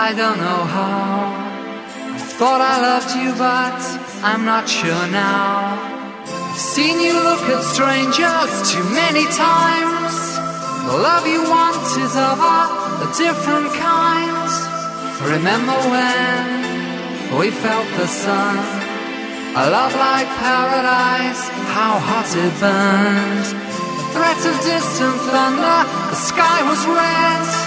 I 0.08 0.14
don't 0.14 0.40
know 0.40 0.64
how. 0.64 1.36
I 2.16 2.20
thought 2.40 2.64
I 2.64 2.80
loved 2.80 3.12
you, 3.20 3.36
but 3.36 3.76
I'm 4.24 4.48
not 4.48 4.64
sure 4.64 5.04
now. 5.12 5.76
I've 6.24 6.56
seen 6.56 7.04
you 7.04 7.12
look 7.12 7.44
at 7.52 7.60
strangers 7.76 8.52
too 8.72 8.88
many 8.96 9.28
times. 9.36 10.16
The 10.88 10.96
love 10.96 11.28
you 11.28 11.44
want 11.44 11.84
is 12.00 12.16
of 12.16 12.40
a, 12.40 12.60
a 13.04 13.08
different 13.20 13.68
kind. 13.76 14.48
Remember 15.28 15.76
when 15.92 17.36
we 17.36 17.52
felt 17.52 17.90
the 18.00 18.08
sun? 18.08 18.56
A 19.60 19.68
love 19.68 19.92
like 19.92 20.30
paradise, 20.40 21.44
how 21.76 22.00
hot 22.00 22.32
it 22.32 22.54
burned. 22.64 23.48
The 24.00 24.08
threat 24.16 24.40
of 24.40 24.56
distant 24.64 25.20
thunder, 25.36 25.80
the 26.08 26.20
sky 26.32 26.64
was 26.64 26.80
red. 26.96 27.67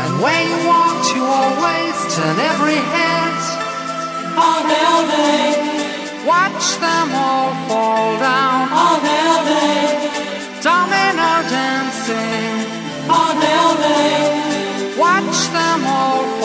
And 0.00 0.22
when 0.22 0.40
you 0.50 0.58
walked, 0.68 1.06
you 1.14 1.24
always 1.24 1.96
turn 2.14 2.36
every 2.52 2.80
head. 2.94 3.34
All 4.38 4.62
day, 4.70 4.82
all 4.94 5.06
day. 5.18 5.46
Watch 6.24 6.66
them 6.84 7.08
all 7.14 7.50
fall 7.68 8.18
down. 8.18 8.68
All 8.82 8.98
day, 9.00 9.20
all 9.32 9.44
day. 9.44 9.82
Domino 10.62 11.30
dancing. 11.50 12.54
All 13.10 13.34
day, 13.42 13.54
all 13.64 13.76
day. 13.90 14.96
Watch 14.98 15.38
them 15.56 15.80
all 15.86 16.37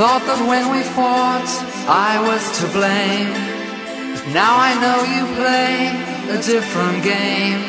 Thought 0.00 0.24
that 0.32 0.40
when 0.48 0.64
we 0.72 0.80
fought, 0.96 1.44
I 1.84 2.16
was 2.24 2.40
to 2.56 2.64
blame. 2.72 3.36
Now 4.32 4.56
I 4.56 4.72
know 4.80 4.96
you 5.04 5.28
play 5.36 5.92
a 6.32 6.40
different 6.40 7.04
game. 7.04 7.60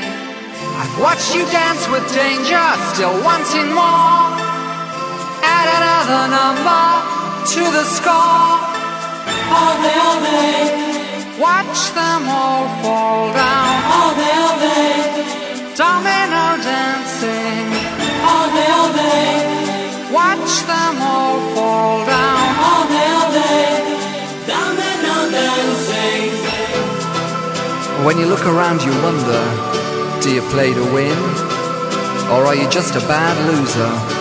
I've 0.79 0.95
watched 0.95 1.35
you 1.35 1.43
dance 1.51 1.83
with 1.91 2.07
danger, 2.15 2.63
still 2.95 3.11
wanting 3.19 3.75
more. 3.75 4.31
Add 5.43 5.67
another 5.75 6.23
number 6.31 6.87
to 7.51 7.61
the 7.67 7.83
score. 7.99 8.47
All 9.51 9.75
day, 9.83 9.97
all 9.99 10.19
day. 10.23 11.35
Watch 11.35 11.79
them 11.91 12.31
all 12.31 12.63
fall 12.79 13.27
down. 13.35 13.75
All 13.91 14.11
day, 14.15 14.35
all 14.39 14.55
day. 14.71 14.95
Domino 15.75 16.47
dancing. 16.63 17.67
All 18.23 18.47
day, 18.55 18.69
all 18.71 18.91
day. 18.95 19.60
Watch 20.21 20.53
them 20.71 20.95
all 21.01 21.39
fall 21.55 22.05
down. 22.05 22.49
All 22.67 22.85
day, 22.93 23.09
all 23.19 23.31
day. 23.41 23.69
Domino 24.51 25.15
dancing. 25.33 26.31
When 28.05 28.15
you 28.19 28.27
look 28.27 28.45
around, 28.45 28.83
you 28.83 28.93
wonder 29.01 29.41
do 30.21 30.31
you 30.31 30.41
play 30.53 30.71
to 30.73 30.85
win? 30.93 31.17
Or 32.33 32.45
are 32.45 32.55
you 32.55 32.69
just 32.69 32.95
a 32.95 32.99
bad 33.07 33.35
loser? 33.49 34.20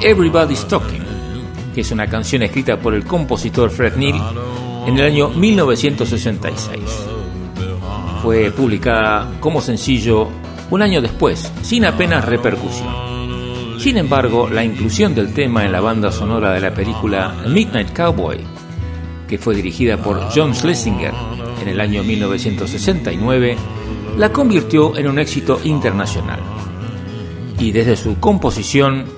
Everybody's 0.00 0.64
Talking, 0.68 1.02
que 1.74 1.80
es 1.80 1.90
una 1.90 2.06
canción 2.06 2.42
escrita 2.42 2.78
por 2.78 2.94
el 2.94 3.04
compositor 3.04 3.68
Fred 3.68 3.96
Neil 3.96 4.14
en 4.86 4.96
el 4.96 5.04
año 5.04 5.28
1966. 5.30 6.80
Fue 8.22 8.52
publicada 8.52 9.28
como 9.40 9.60
sencillo 9.60 10.28
un 10.70 10.82
año 10.82 11.02
después, 11.02 11.52
sin 11.62 11.84
apenas 11.84 12.24
repercusión. 12.24 13.08
Sin 13.80 13.96
embargo, 13.96 14.48
la 14.48 14.64
inclusión 14.64 15.16
del 15.16 15.34
tema 15.34 15.64
en 15.64 15.72
la 15.72 15.80
banda 15.80 16.12
sonora 16.12 16.52
de 16.52 16.60
la 16.60 16.72
película 16.72 17.34
Midnight 17.48 17.92
Cowboy, 17.92 18.38
que 19.26 19.38
fue 19.38 19.56
dirigida 19.56 19.96
por 19.96 20.28
John 20.32 20.54
Schlesinger 20.54 21.12
en 21.60 21.68
el 21.68 21.80
año 21.80 22.04
1969, 22.04 23.56
la 24.16 24.32
convirtió 24.32 24.96
en 24.96 25.08
un 25.08 25.18
éxito 25.18 25.60
internacional. 25.64 26.38
Y 27.58 27.72
desde 27.72 27.96
su 27.96 28.20
composición 28.20 29.17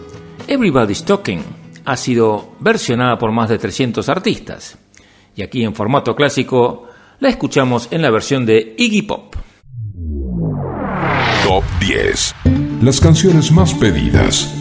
Everybody's 0.51 1.05
Talking 1.05 1.45
ha 1.85 1.97
sido 1.97 2.57
versionada 2.59 3.19
por 3.19 3.31
más 3.31 3.49
de 3.49 3.57
300 3.57 4.09
artistas 4.09 4.77
y 5.37 5.43
aquí 5.43 5.63
en 5.63 5.77
formato 5.77 6.17
clásico 6.17 6.89
la 7.21 7.29
escuchamos 7.29 7.87
en 7.93 8.03
la 8.03 8.11
versión 8.11 8.45
de 8.47 8.75
Iggy 8.77 9.03
Pop. 9.03 9.37
Top 11.45 11.63
10. 11.79 12.35
Las 12.83 13.01
canciones 13.01 13.53
más 13.53 13.73
pedidas. 13.75 14.53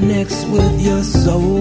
connects 0.00 0.44
with 0.46 0.80
your 0.82 1.02
soul. 1.02 1.55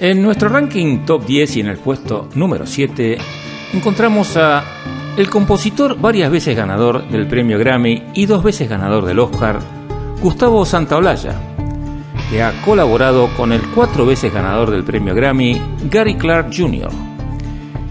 En 0.00 0.22
nuestro 0.22 0.48
ranking 0.48 1.04
top 1.04 1.26
10 1.26 1.56
y 1.56 1.60
en 1.60 1.66
el 1.66 1.78
puesto 1.78 2.28
número 2.36 2.66
7 2.66 3.18
encontramos 3.72 4.36
a 4.36 4.62
el 5.16 5.28
compositor 5.28 5.98
varias 6.00 6.30
veces 6.30 6.56
ganador 6.56 7.08
del 7.08 7.26
premio 7.26 7.58
Grammy 7.58 8.04
y 8.14 8.26
dos 8.26 8.44
veces 8.44 8.68
ganador 8.68 9.04
del 9.04 9.18
Oscar, 9.18 9.58
Gustavo 10.22 10.64
Santaolalla, 10.64 11.34
que 12.30 12.40
ha 12.40 12.52
colaborado 12.64 13.28
con 13.36 13.50
el 13.50 13.60
cuatro 13.74 14.06
veces 14.06 14.32
ganador 14.32 14.70
del 14.70 14.84
premio 14.84 15.16
Grammy, 15.16 15.60
Gary 15.90 16.14
Clark 16.14 16.50
Jr. 16.56 16.90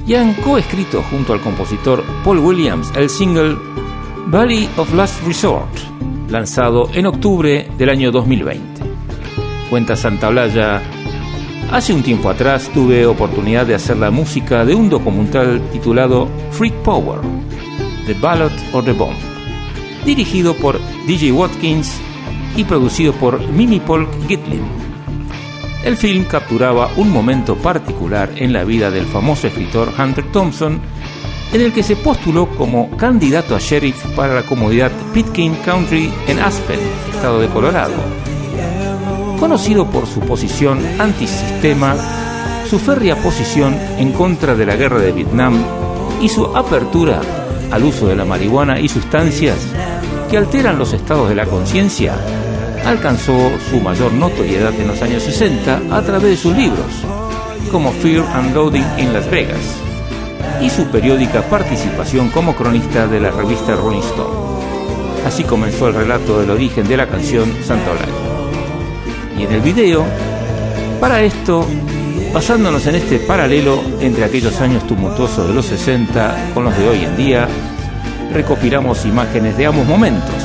Y 0.08 0.16
han 0.16 0.34
coescrito 0.36 1.04
junto 1.12 1.34
al 1.34 1.42
compositor 1.42 2.06
Paul 2.24 2.40
Williams 2.40 2.90
el 2.96 3.10
single 3.10 3.58
Valley 4.28 4.70
of 4.78 4.94
Last 4.94 5.28
Resort, 5.28 5.78
lanzado 6.30 6.90
en 6.94 7.08
octubre 7.08 7.70
del 7.78 7.90
año 7.90 8.12
2020. 8.12 8.82
Cuenta 9.70 9.98
Santaolalla 9.98 10.82
Hace 11.72 11.94
un 11.94 12.02
tiempo 12.02 12.30
atrás 12.30 12.72
tuve 12.73 13.06
oportunidad 13.06 13.65
de 13.65 13.76
hacer 13.76 13.98
la 13.98 14.10
música 14.10 14.64
de 14.64 14.73
un 14.73 14.89
documental 14.89 15.61
titulado 15.69 16.30
Freak 16.52 16.73
Power, 16.76 17.19
The 18.06 18.14
Ballot 18.14 18.53
or 18.72 18.85
the 18.85 18.94
Bomb, 18.94 19.18
dirigido 20.06 20.56
por 20.56 20.80
DJ 21.06 21.34
Watkins 21.34 21.99
y 22.56 22.64
producido 22.64 23.11
por 23.11 23.45
Mimi 23.49 23.81
Polk 23.81 24.10
Gitlin. 24.30 24.64
El 25.84 25.98
film 25.98 26.23
capturaba 26.23 26.89
un 26.95 27.11
momento 27.11 27.57
particular 27.57 28.31
en 28.38 28.53
la 28.53 28.64
vida 28.64 28.89
del 28.89 29.06
famoso 29.06 29.48
escritor 29.48 29.91
Hunter 29.99 30.31
Thompson, 30.31 30.80
en 31.52 31.61
el 31.61 31.73
que 31.73 31.84
se 31.84 31.98
postuló 31.98 32.48
como 32.48 32.95
candidato 32.95 33.57
a 33.57 33.60
sheriff 33.60 34.06
para 34.15 34.35
la 34.35 34.44
comunidad 34.44 34.91
Pitkin 35.14 35.56
Country 35.65 36.10
en 36.27 36.39
Aspen, 36.39 36.80
estado 37.11 37.41
de 37.41 37.48
Colorado 37.49 38.37
conocido 39.40 39.86
por 39.86 40.08
su 40.08 40.20
posición 40.22 40.80
antisistema, 41.00 41.96
su 42.70 42.80
férrea 42.80 43.16
posición 43.16 43.76
en 43.98 44.12
contra 44.12 44.56
de 44.56 44.66
la 44.66 44.76
guerra 44.76 45.00
de 45.00 45.12
Vietnam 45.12 45.56
y 46.22 46.30
su 46.30 46.46
apertura 46.46 47.22
al 47.72 47.84
uso 47.84 48.08
de 48.08 48.16
la 48.16 48.26
marihuana 48.26 48.80
y 48.80 48.90
sustancias 48.90 49.58
que 50.30 50.38
alteran 50.38 50.78
los 50.78 50.94
estados 50.94 51.30
de 51.30 51.36
la 51.36 51.46
conciencia, 51.46 52.16
alcanzó 52.86 53.52
su 53.70 53.80
mayor 53.80 54.12
notoriedad 54.14 54.74
en 54.80 54.88
los 54.88 55.02
años 55.02 55.24
60 55.24 55.82
a 55.92 56.02
través 56.02 56.32
de 56.32 56.38
sus 56.38 56.56
libros, 56.56 56.92
como 57.72 57.92
Fear 57.92 58.26
and 58.34 58.54
Loading 58.54 58.86
in 58.98 59.14
Las 59.14 59.30
Vegas, 59.30 59.62
y 60.62 60.70
su 60.70 60.86
periódica 60.88 61.42
participación 61.44 62.30
como 62.30 62.56
cronista 62.56 63.08
de 63.08 63.20
la 63.20 63.32
revista 63.32 63.76
Rolling 63.76 64.00
Stone. 64.00 64.48
Así 65.26 65.44
comenzó 65.44 65.88
el 65.88 65.96
relato 65.96 66.40
del 66.40 66.50
origen 66.50 66.88
de 66.88 66.98
la 66.98 67.08
canción 67.08 67.54
Santa 67.64 67.92
Olaya 67.92 68.27
y 69.38 69.44
en 69.44 69.52
el 69.52 69.62
video. 69.62 70.06
Para 71.00 71.22
esto, 71.22 71.66
basándonos 72.34 72.86
en 72.88 72.96
este 72.96 73.20
paralelo 73.20 73.82
entre 74.00 74.26
aquellos 74.26 74.60
años 74.62 74.86
tumultuosos 74.88 75.48
de 75.48 75.54
los 75.54 75.66
60 75.66 76.52
con 76.54 76.64
los 76.64 76.78
de 76.78 76.90
hoy 76.90 77.04
en 77.04 77.16
día, 77.16 77.48
recopilamos 78.34 79.06
imágenes 79.06 79.58
de 79.58 79.66
ambos 79.68 79.86
momentos, 79.86 80.36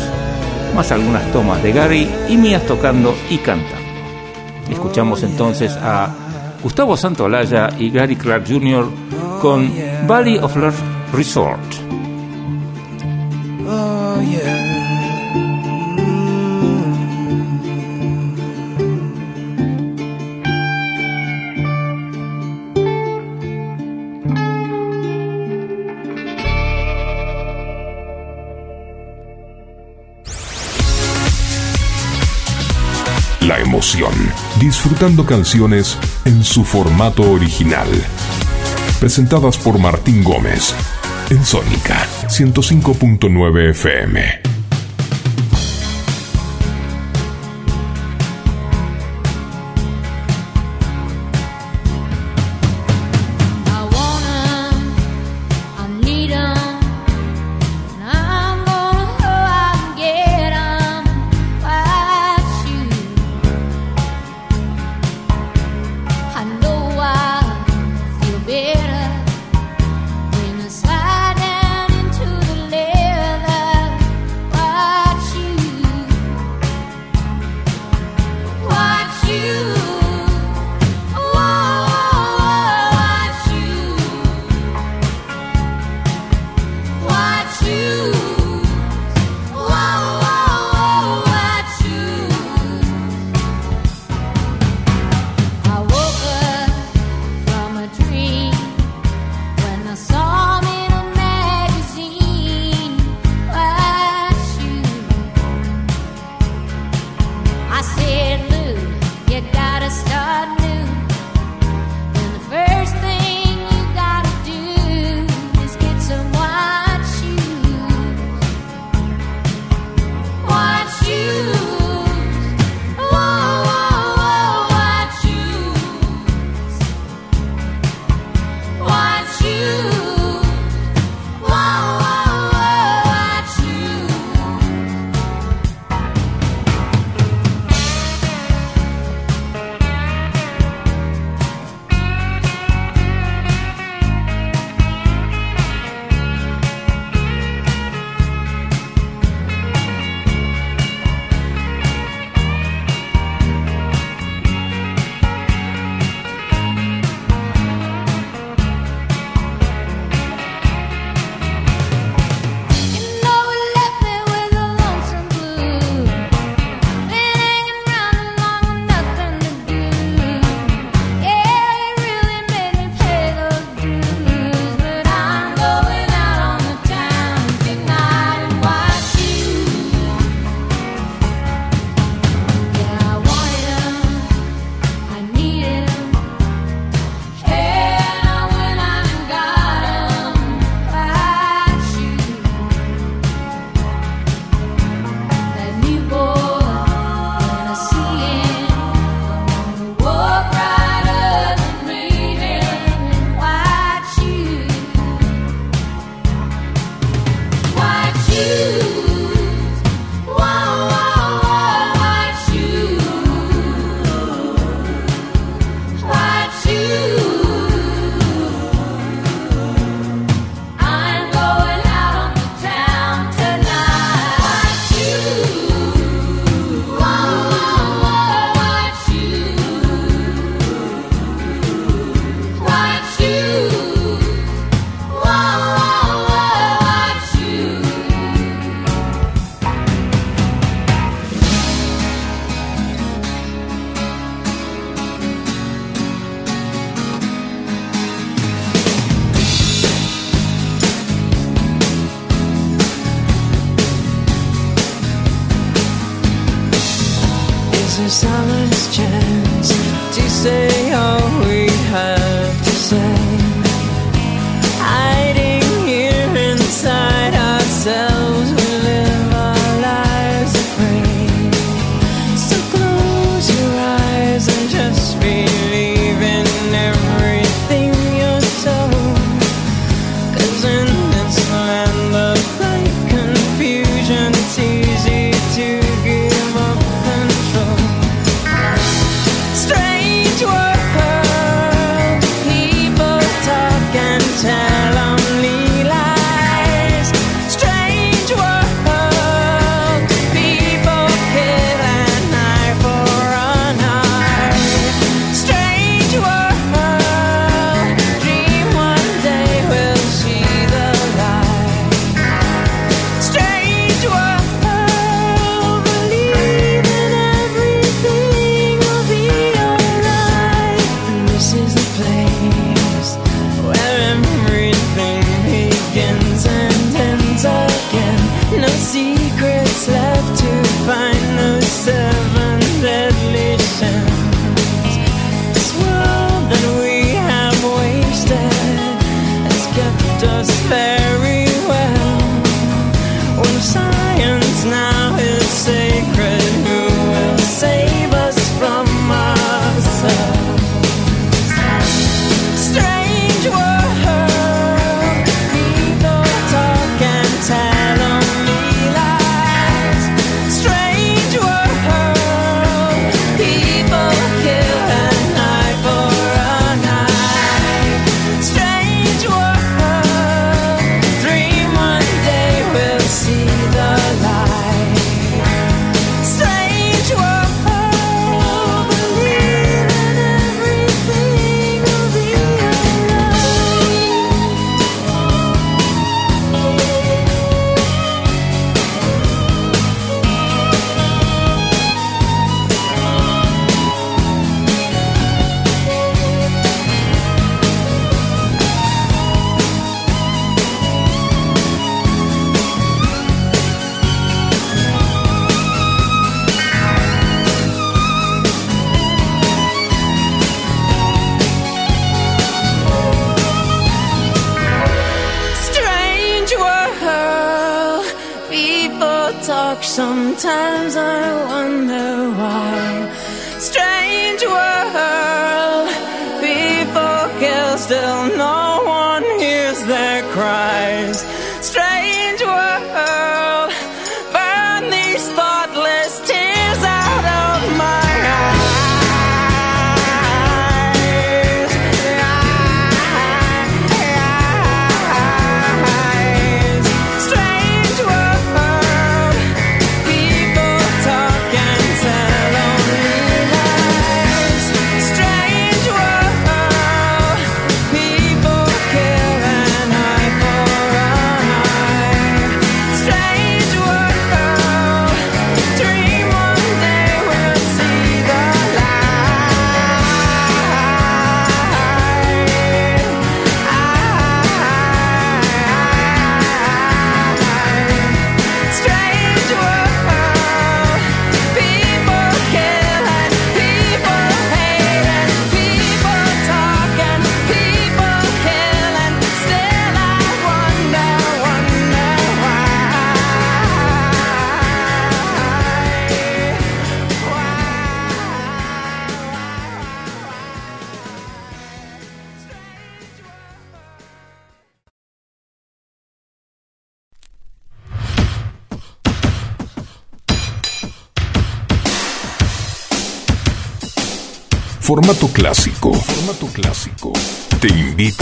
más 0.74 0.93
algunas 0.93 1.31
tomas 1.32 1.62
de 1.62 1.73
Gary 1.73 2.09
y 2.28 2.36
mías 2.36 2.66
tocando 2.66 3.14
y 3.31 3.39
cantando. 3.39 3.82
Escuchamos 4.70 5.23
entonces 5.23 5.73
a 5.73 6.09
Gustavo 6.62 6.97
Santolaya 6.97 7.70
y 7.78 7.90
Gary 7.90 8.16
Clark 8.16 8.44
Jr. 8.47 8.86
con 9.40 9.70
Valley 10.06 10.39
of 10.39 10.56
Love 10.56 10.81
Resort. 11.12 11.60
Oh. 13.69 14.71
disfrutando 34.60 35.26
canciones 35.26 35.98
en 36.24 36.44
su 36.44 36.64
formato 36.64 37.28
original. 37.32 37.88
Presentadas 39.00 39.59
por 39.59 39.78
Martín 39.80 40.22
Gómez 40.22 40.72
en 41.30 41.44
Sónica 41.44 42.06
105.9 42.28 43.70
FM. 43.70 44.51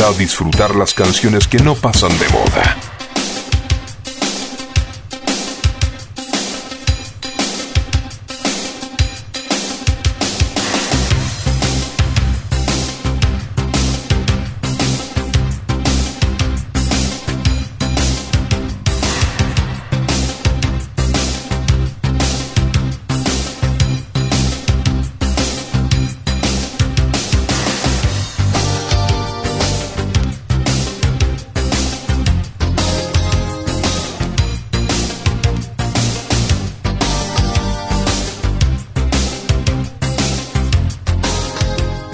Disfrutar 0.09 0.75
las 0.77 0.95
canciones 0.95 1.47
que 1.47 1.59
no 1.59 1.75
pasan 1.75 2.11
de 2.19 2.29
moda. 2.31 2.80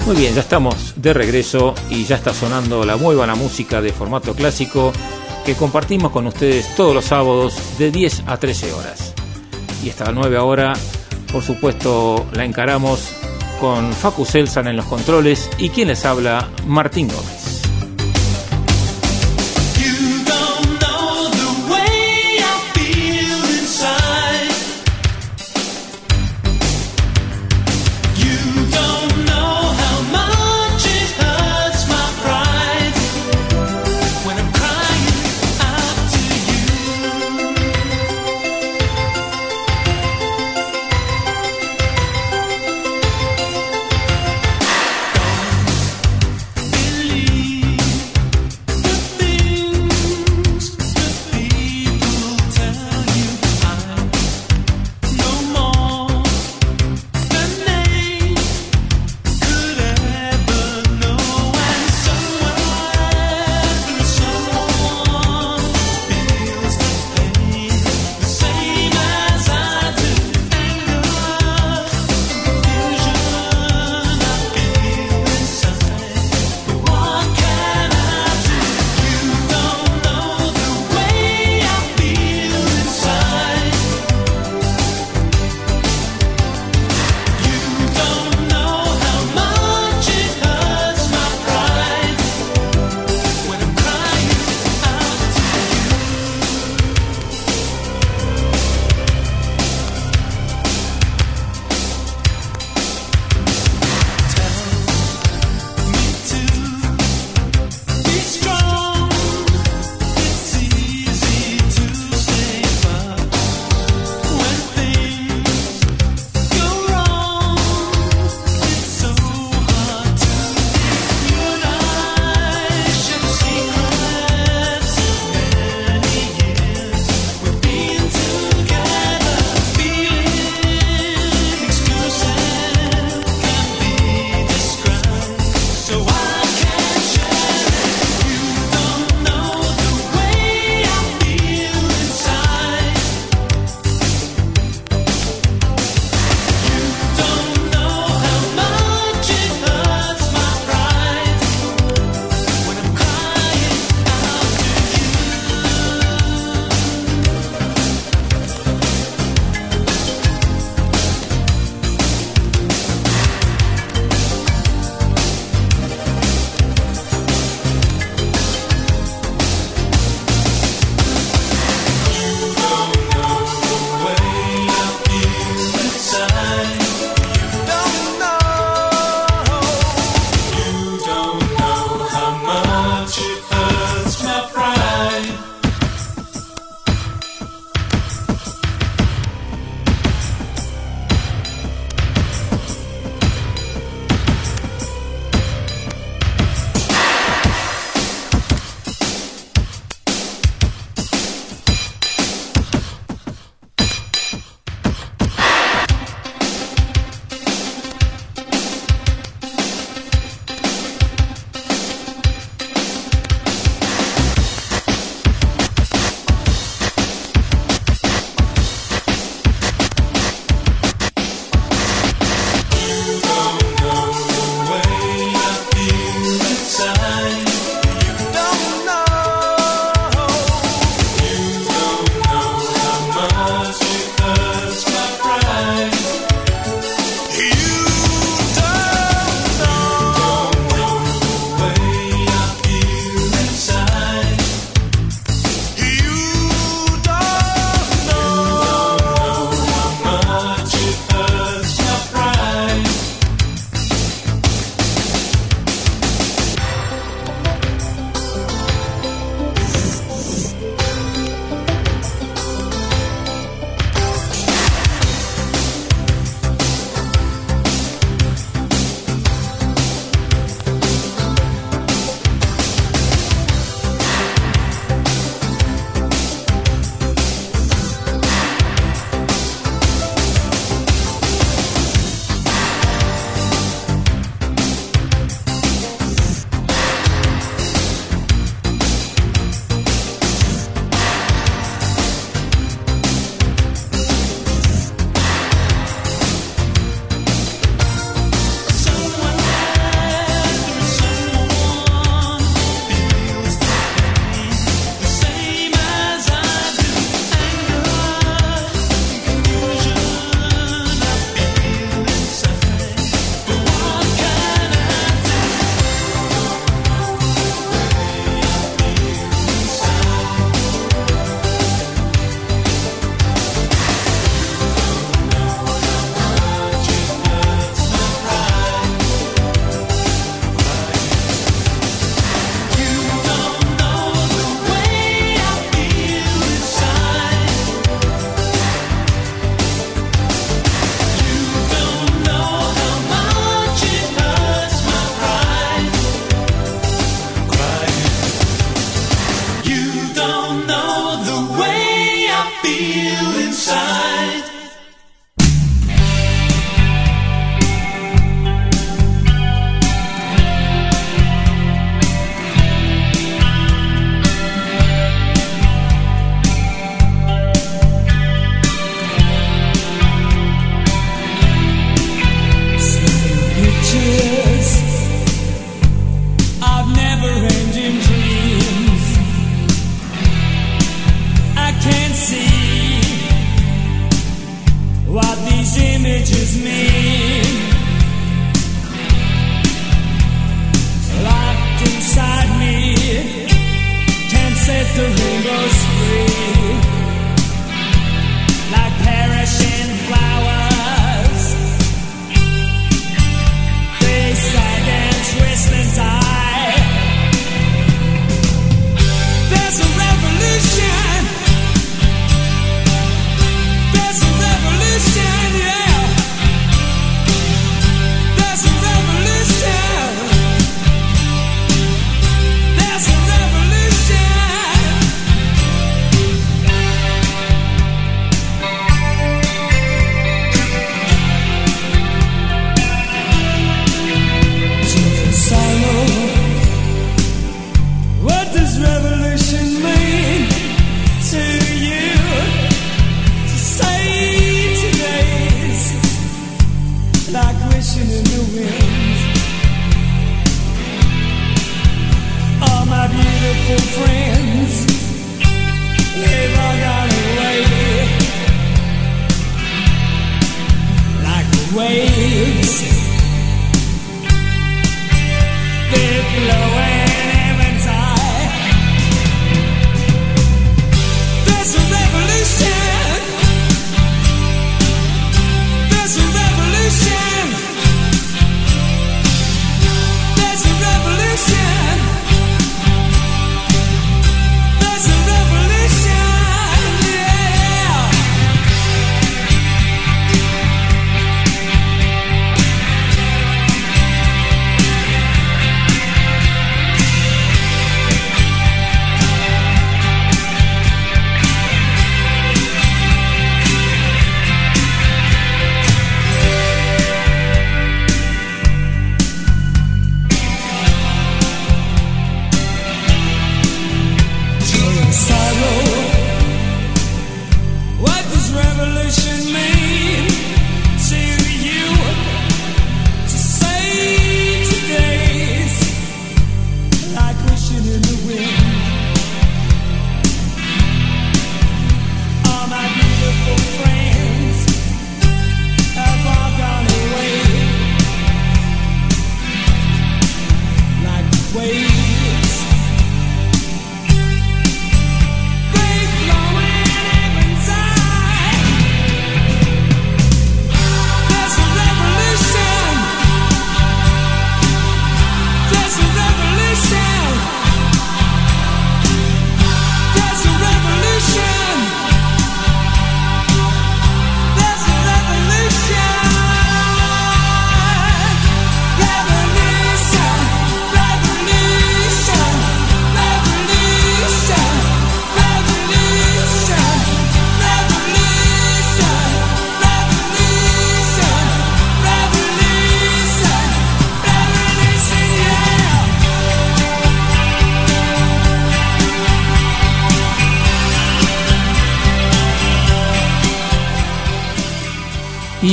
Muy 0.07 0.15
bien, 0.15 0.33
ya 0.35 0.39
estamos 0.39 0.93
de 0.95 1.13
regreso 1.13 1.75
y 1.89 2.05
ya 2.05 2.15
está 2.15 2.33
sonando 2.33 2.85
la 2.85 2.95
muy 2.95 3.13
buena 3.13 3.35
música 3.35 3.81
de 3.81 3.91
formato 3.91 4.33
clásico 4.33 4.93
que 5.45 5.53
compartimos 5.53 6.13
con 6.13 6.25
ustedes 6.27 6.73
todos 6.77 6.95
los 6.95 7.03
sábados 7.03 7.77
de 7.77 7.91
10 7.91 8.23
a 8.25 8.37
13 8.37 8.71
horas. 8.71 9.13
Y 9.83 9.89
esta 9.89 10.09
nueva 10.13 10.43
hora, 10.43 10.71
por 11.29 11.43
supuesto, 11.43 12.25
la 12.31 12.45
encaramos 12.45 13.11
con 13.59 13.91
Facu 13.91 14.23
Selsan 14.23 14.69
en 14.69 14.77
los 14.77 14.85
controles 14.85 15.49
y 15.57 15.67
quien 15.71 15.89
les 15.89 16.05
habla, 16.05 16.47
Martín 16.65 17.09
Gómez. 17.09 17.46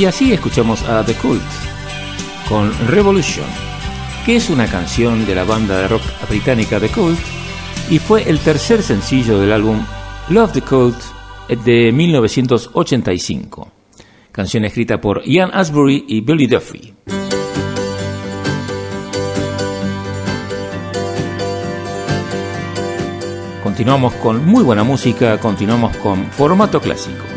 Y 0.05 0.07
así 0.07 0.31
escuchamos 0.31 0.83
a 0.83 1.03
The 1.03 1.15
Cult 1.15 1.41
con 2.47 2.71
Revolution, 2.89 3.47
que 4.23 4.35
es 4.35 4.51
una 4.51 4.67
canción 4.67 5.25
de 5.25 5.33
la 5.33 5.43
banda 5.43 5.79
de 5.79 5.87
rock 5.87 6.03
británica 6.29 6.79
The 6.79 6.89
Cult 6.89 7.17
y 7.89 7.97
fue 7.97 8.29
el 8.29 8.37
tercer 8.37 8.83
sencillo 8.83 9.39
del 9.39 9.51
álbum 9.51 9.83
Love 10.29 10.51
the 10.51 10.61
Cult 10.61 10.95
de 11.65 11.91
1985, 11.91 13.71
canción 14.31 14.65
escrita 14.65 15.01
por 15.01 15.23
Ian 15.25 15.49
Asbury 15.51 16.05
y 16.07 16.21
Billy 16.21 16.45
Duffy. 16.45 16.93
Continuamos 23.63 24.13
con 24.13 24.45
muy 24.45 24.63
buena 24.63 24.83
música, 24.83 25.39
continuamos 25.39 25.97
con 25.97 26.27
formato 26.27 26.79
clásico. 26.79 27.34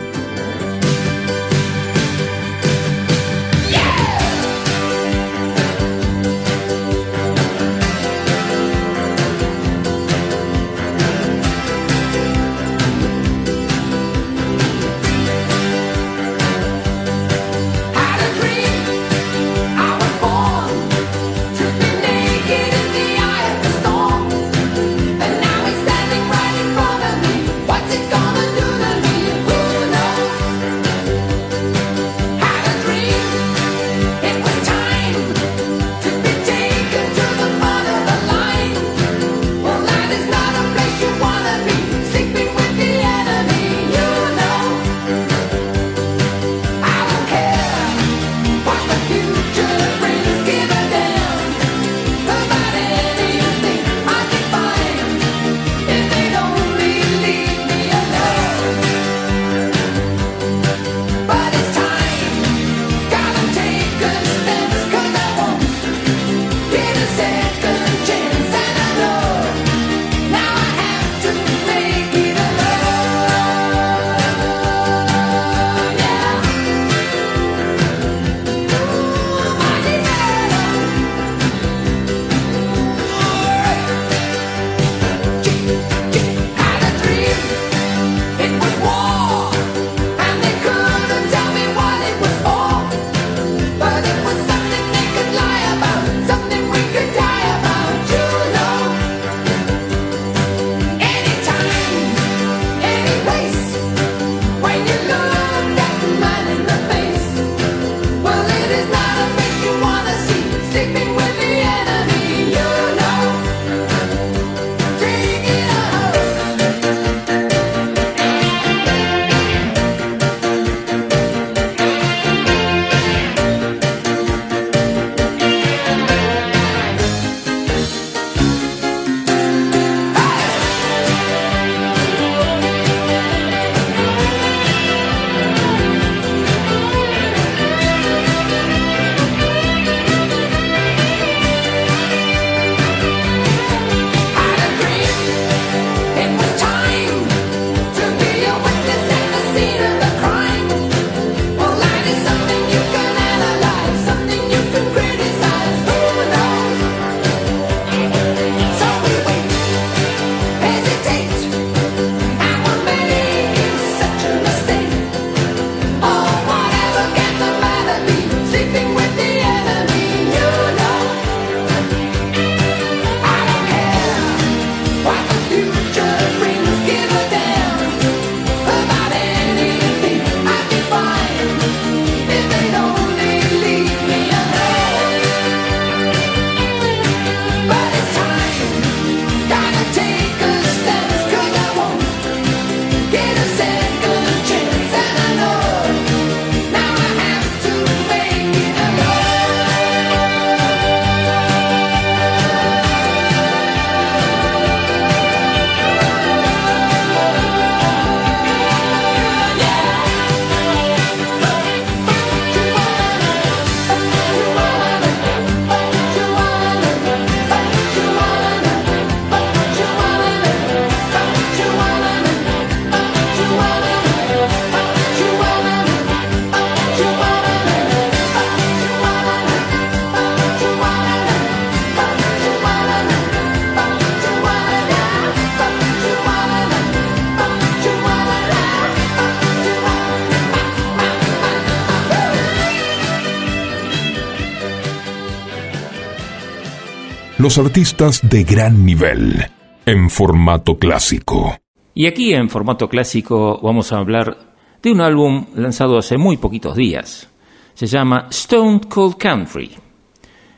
Los 247.49 247.57
artistas 247.57 248.29
de 248.29 248.45
gran 248.45 248.85
nivel, 248.85 249.43
en 249.87 250.11
formato 250.11 250.77
clásico. 250.77 251.57
Y 251.95 252.07
aquí 252.07 252.35
en 252.35 252.51
formato 252.51 252.91
clásico 252.91 253.59
vamos 253.62 253.91
a 253.91 253.97
hablar 253.97 254.37
de 254.83 254.93
un 254.93 255.01
álbum 255.01 255.47
lanzado 255.55 255.97
hace 255.97 256.19
muy 256.19 256.37
poquitos 256.37 256.77
días. 256.77 257.31
Se 257.73 257.87
llama 257.87 258.27
Stone 258.29 258.81
Cold 258.87 259.16
Country. 259.16 259.70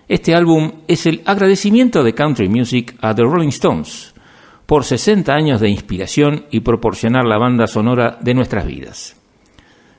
Este 0.08 0.34
álbum 0.34 0.80
es 0.88 1.06
el 1.06 1.22
agradecimiento 1.26 2.02
de 2.02 2.12
country 2.12 2.48
music 2.48 2.96
a 3.00 3.14
The 3.14 3.22
Rolling 3.22 3.50
Stones 3.50 4.12
por 4.66 4.82
60 4.82 5.32
años 5.32 5.60
de 5.60 5.70
inspiración 5.70 6.46
y 6.50 6.58
proporcionar 6.58 7.24
la 7.24 7.38
banda 7.38 7.68
sonora 7.68 8.18
de 8.20 8.34
nuestras 8.34 8.66
vidas. 8.66 9.16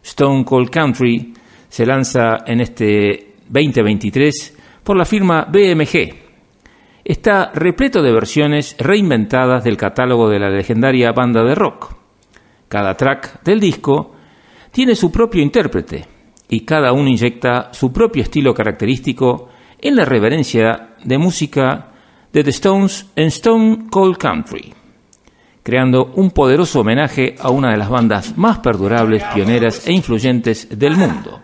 Stone 0.03 0.43
Cold 0.43 0.69
Country 0.69 1.35
se 1.69 1.85
lanza 1.85 2.39
en 2.45 2.59
este 2.59 3.35
2023 3.47 4.57
por 4.83 4.97
la 4.97 5.05
firma 5.05 5.47
BMG. 5.49 6.20
Está 7.11 7.51
repleto 7.53 8.01
de 8.01 8.13
versiones 8.13 8.73
reinventadas 8.79 9.65
del 9.65 9.75
catálogo 9.75 10.29
de 10.29 10.39
la 10.39 10.49
legendaria 10.49 11.11
banda 11.11 11.43
de 11.43 11.55
rock. 11.55 11.93
Cada 12.69 12.95
track 12.95 13.43
del 13.43 13.59
disco 13.59 14.13
tiene 14.71 14.95
su 14.95 15.11
propio 15.11 15.41
intérprete 15.41 16.05
y 16.47 16.61
cada 16.61 16.93
uno 16.93 17.09
inyecta 17.09 17.73
su 17.73 17.91
propio 17.91 18.23
estilo 18.23 18.53
característico 18.53 19.49
en 19.77 19.97
la 19.97 20.05
reverencia 20.05 20.91
de 21.03 21.17
música 21.17 21.91
de 22.31 22.45
The 22.45 22.51
Stones 22.51 23.11
en 23.17 23.27
Stone 23.27 23.87
Cold 23.91 24.15
Country, 24.15 24.73
creando 25.63 26.13
un 26.15 26.31
poderoso 26.31 26.79
homenaje 26.79 27.35
a 27.41 27.49
una 27.49 27.71
de 27.71 27.77
las 27.77 27.89
bandas 27.89 28.37
más 28.37 28.59
perdurables, 28.59 29.21
pioneras 29.33 29.85
e 29.85 29.91
influyentes 29.91 30.79
del 30.79 30.95
mundo. 30.95 31.41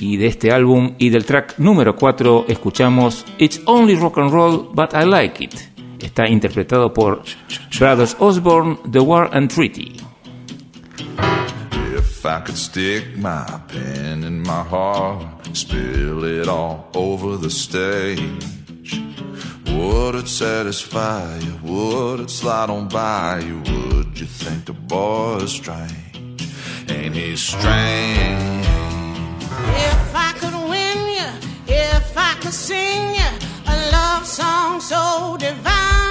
Y 0.00 0.16
de 0.16 0.28
este 0.28 0.52
álbum 0.52 0.94
y 0.98 1.10
del 1.10 1.24
track 1.24 1.58
número 1.58 1.96
4 1.96 2.46
escuchamos 2.48 3.24
It's 3.38 3.60
Only 3.64 3.96
Rock 3.96 4.18
and 4.18 4.30
Roll, 4.30 4.70
but 4.72 4.94
I 4.94 5.04
Like 5.04 5.44
It. 5.44 5.54
Está 5.98 6.28
interpretado 6.28 6.92
por 6.92 7.22
Brothers 7.78 8.16
Osborne, 8.20 8.78
The 8.90 9.00
War 9.00 9.28
and 9.32 9.50
Treaty. 9.52 9.96
If 11.96 12.24
I 12.24 12.40
could 12.44 12.56
stick 12.56 13.16
my 13.16 13.44
pen 13.66 14.22
in 14.22 14.42
my 14.42 14.62
heart, 14.62 15.26
spill 15.52 16.24
it 16.24 16.48
all 16.48 16.88
over 16.94 17.36
the 17.36 17.50
stage, 17.50 18.20
would 19.66 20.14
it 20.14 20.28
satisfy 20.28 21.38
you? 21.40 21.58
Would 21.64 22.20
it 22.20 22.30
slide 22.30 22.70
on 22.70 22.88
by 22.88 23.40
you? 23.44 23.58
Would 23.58 24.18
you 24.18 24.26
think 24.26 24.66
the 24.66 24.72
boy 24.72 25.38
is 25.42 25.52
strange? 25.52 25.92
Ain't 26.88 27.14
he 27.14 27.36
strange? 27.36 28.87
If 29.60 30.14
I 30.14 30.32
could 30.40 30.54
win 30.70 30.98
you, 31.16 31.28
if 31.66 32.16
I 32.16 32.34
could 32.40 32.52
sing 32.52 33.14
you 33.14 33.30
a 33.66 33.74
love 33.92 34.26
song 34.26 34.80
so 34.80 35.36
divine, 35.38 36.07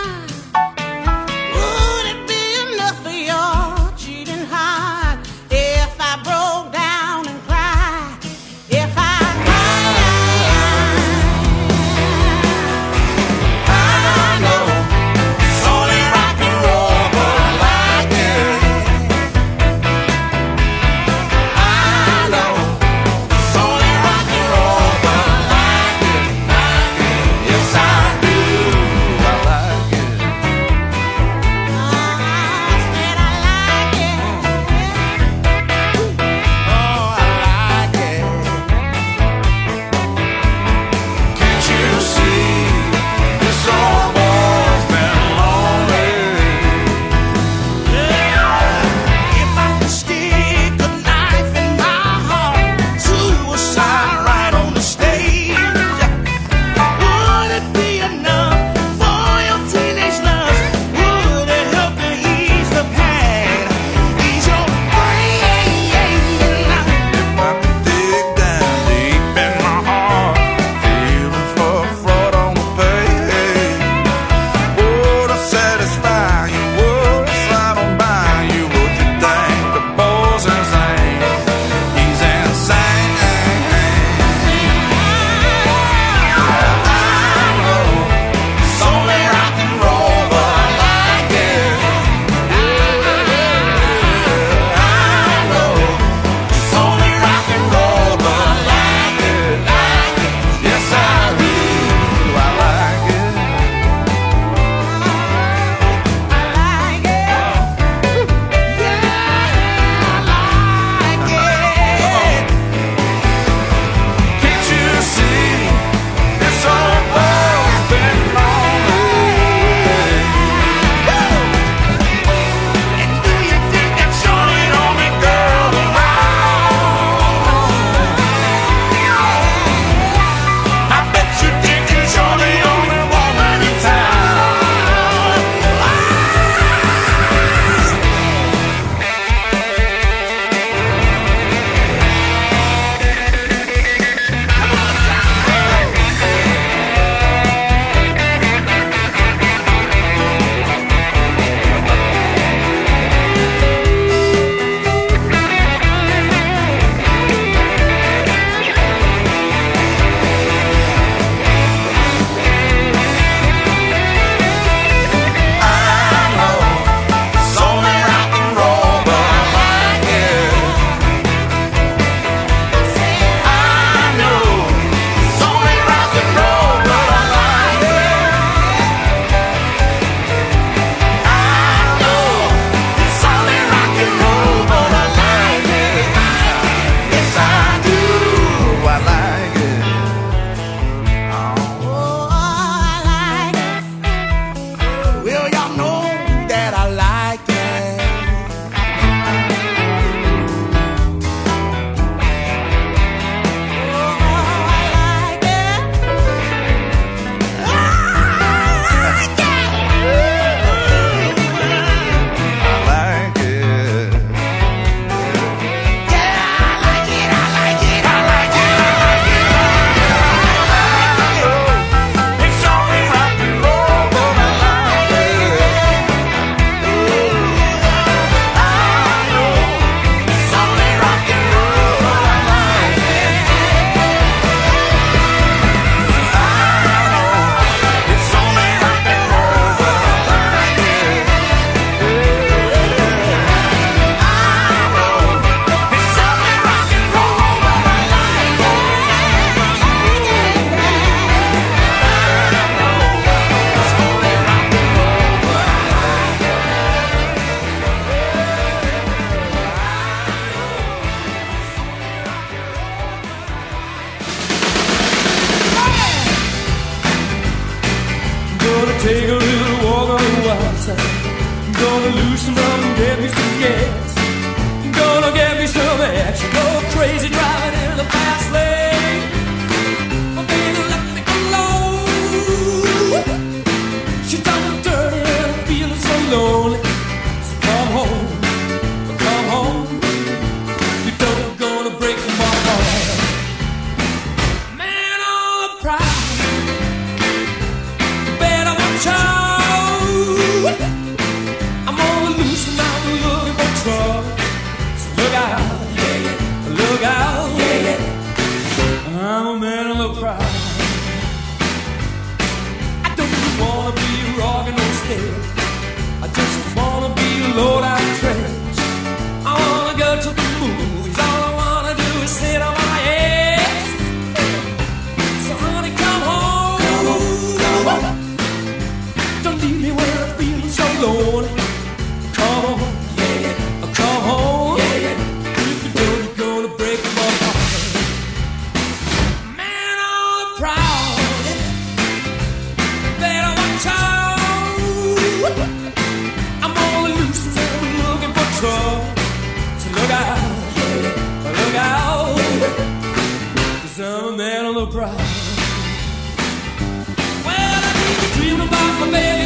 Well, 357.44 357.82
I 357.82 358.34
dreaming 358.38 358.68
about 358.68 359.00
my 359.00 359.08
baby, 359.10 359.37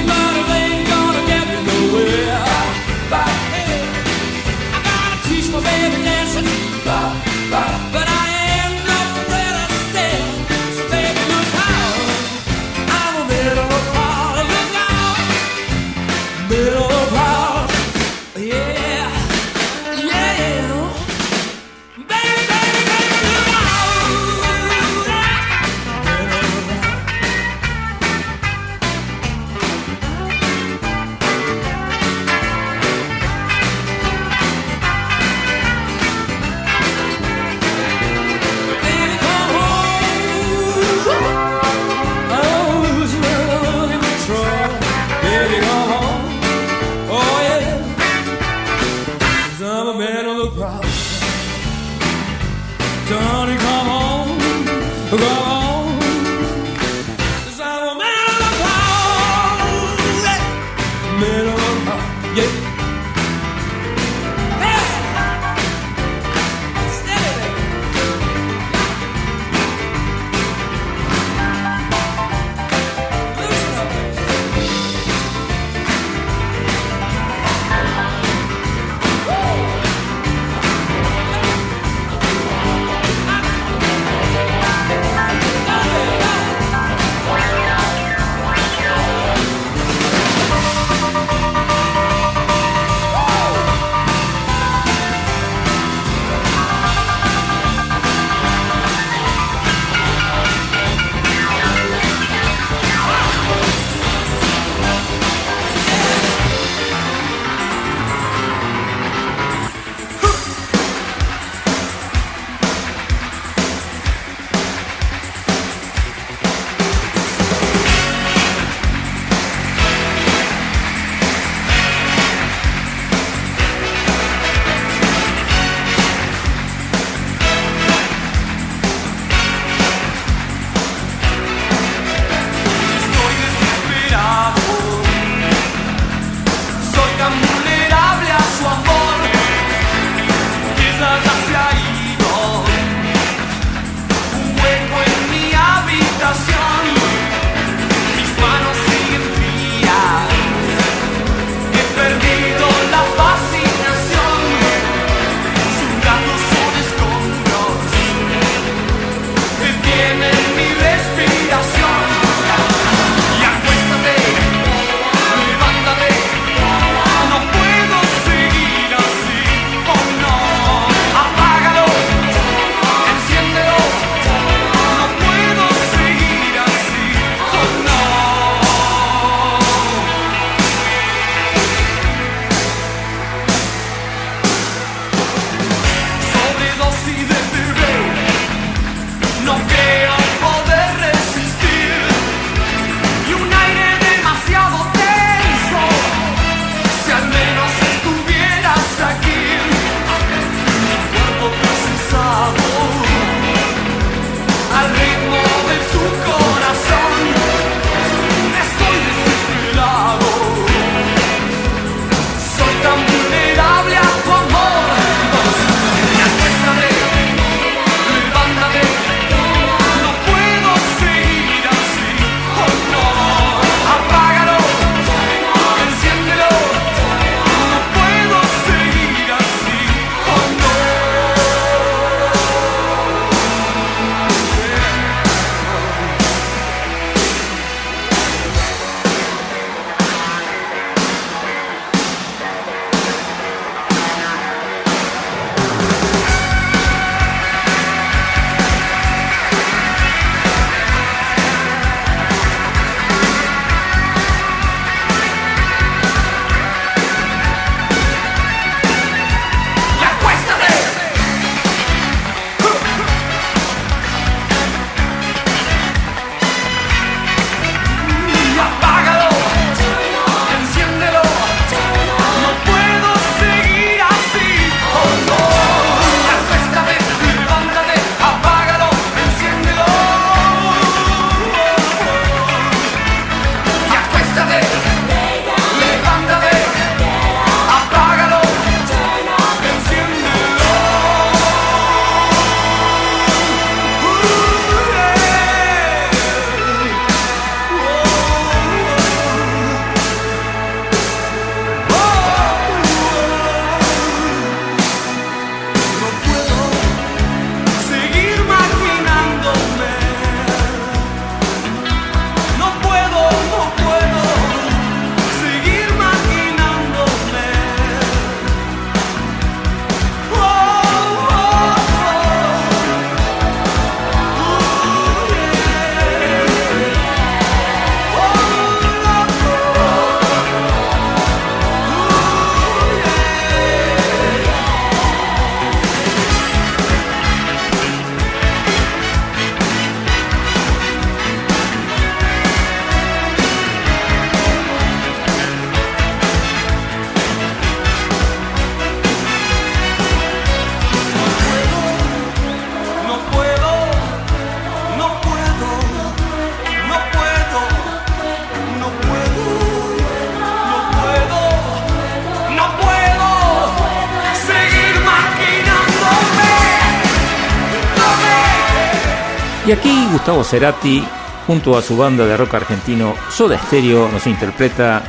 Gustavo 370.32 370.50
Cerati, 370.50 371.04
junto 371.46 371.78
a 371.78 371.82
su 371.82 371.98
banda 371.98 372.26
de 372.26 372.38
rock 372.38 372.54
argentino 372.54 373.16
Soda 373.30 373.58
Stereo, 373.58 374.08
nos 374.08 374.26
interpreta 374.28 375.04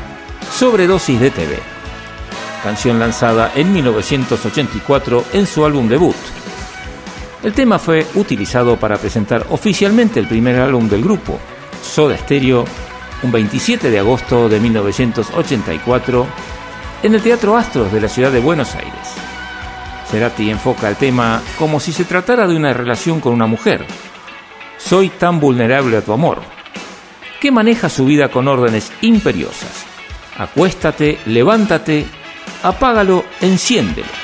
Sobredosis 0.52 1.20
de 1.20 1.31
TV, 1.31 1.60
canción 2.60 2.99
lanzada 2.99 3.52
en 3.55 3.73
1984 3.73 5.25
en 5.34 5.47
su 5.47 5.65
álbum 5.65 5.89
debut. 5.89 6.17
El 7.44 7.52
tema 7.52 7.78
fue 7.78 8.05
utilizado 8.17 8.76
para 8.76 8.99
presentar 8.99 9.47
oficialmente 9.51 10.18
el 10.18 10.26
primer 10.26 10.59
álbum 10.59 10.89
del 10.89 11.05
grupo, 11.05 11.39
Soda 11.81 12.18
Stereo, 12.18 12.65
un 13.23 13.31
27 13.31 13.91
de 13.91 14.01
agosto 14.01 14.49
de 14.49 14.59
1984, 14.59 16.26
en 17.05 17.15
el 17.15 17.23
Teatro 17.23 17.57
Astros 17.57 17.92
de 17.92 18.01
la 18.01 18.09
ciudad 18.09 18.33
de 18.33 18.41
Buenos 18.41 18.75
Aires. 18.75 19.23
Cerati 20.10 20.51
enfoca 20.51 20.89
el 20.89 20.97
tema 20.97 21.41
como 21.57 21.78
si 21.78 21.92
se 21.92 22.05
tratara 22.05 22.49
de 22.49 22.57
una 22.57 22.75
relación 22.75 23.20
con 23.20 23.33
una 23.33 23.47
mujer. 23.47 23.86
Soy 24.85 25.09
tan 25.09 25.41
vulnerable 25.41 25.97
a 25.97 26.02
tu 26.02 26.12
amor, 26.12 26.43
que 27.41 27.51
maneja 27.51 27.89
su 27.89 28.05
vida 28.05 28.28
con 28.28 28.49
órdenes 28.49 28.93
imperiosas. 29.01 29.86
Acuéstate, 30.36 31.19
levántate, 31.27 32.07
apágalo, 32.62 33.25
enciéndelo. 33.41 34.22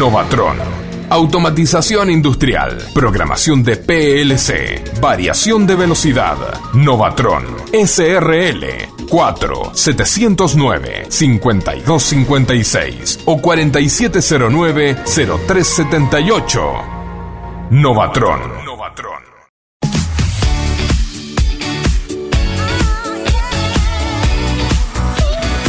Novatron. 0.00 0.56
Automatización 1.10 2.08
industrial. 2.08 2.78
Programación 2.94 3.62
de 3.62 3.76
PLC. 3.76 4.98
Variación 4.98 5.66
de 5.66 5.76
velocidad. 5.76 6.38
Novatron. 6.72 7.44
SRL. 7.70 8.64
4 9.10 9.72
709 9.74 11.04
5256 11.10 13.20
o 13.26 13.42
4709 13.42 14.96
0378. 15.04 16.60
Novatron. 17.68 18.40
Novatron. 18.64 19.20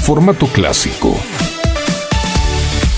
Formato 0.01 0.47
clásico. 0.47 1.17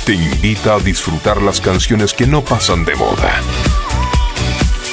Te 0.06 0.14
invita 0.14 0.76
a 0.76 0.80
disfrutar 0.80 1.42
las 1.42 1.62
canciones 1.62 2.14
que 2.14 2.28
no 2.28 2.44
pasan 2.44 2.84
de 2.84 2.94
moda. 2.94 3.42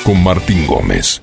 Con 0.05 0.22
Martín 0.22 0.68
Gómez. 0.68 1.20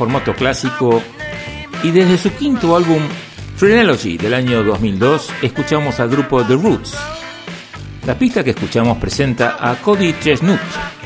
formato 0.00 0.34
clásico 0.34 1.02
y 1.82 1.90
desde 1.90 2.16
su 2.16 2.32
quinto 2.32 2.74
álbum 2.74 3.02
Phrenology 3.58 4.16
del 4.16 4.32
año 4.32 4.64
2002 4.64 5.30
escuchamos 5.42 6.00
al 6.00 6.08
grupo 6.08 6.42
The 6.42 6.54
Roots. 6.54 6.96
La 8.06 8.18
pista 8.18 8.42
que 8.42 8.52
escuchamos 8.52 8.96
presenta 8.96 9.58
a 9.60 9.76
Cody 9.76 10.14
Chesnut 10.18 10.58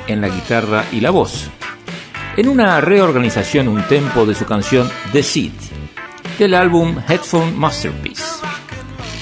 en 0.06 0.20
la 0.20 0.28
guitarra 0.28 0.84
y 0.92 1.00
la 1.00 1.10
voz, 1.10 1.50
en 2.36 2.48
una 2.48 2.80
reorganización 2.80 3.66
un 3.66 3.82
tempo 3.88 4.26
de 4.26 4.36
su 4.36 4.44
canción 4.44 4.88
The 5.10 5.24
Seed 5.24 5.50
del 6.38 6.54
álbum 6.54 6.96
Headphone 7.08 7.52
Masterpiece. 7.56 8.22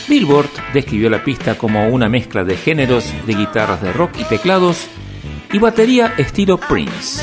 Billboard 0.07 0.51
describió 0.75 1.09
la 1.09 1.25
pista 1.25 1.57
como 1.57 1.89
una 1.89 2.11
mezcla 2.11 2.45
de 2.45 2.59
géneros 2.59 3.11
de 3.27 3.33
guitarras 3.33 3.81
de 3.81 3.91
rock 3.95 4.19
y 4.19 4.25
teclados 4.25 4.87
y 5.51 5.59
batería 5.59 6.13
estilo 6.19 6.59
Prince. 6.59 7.22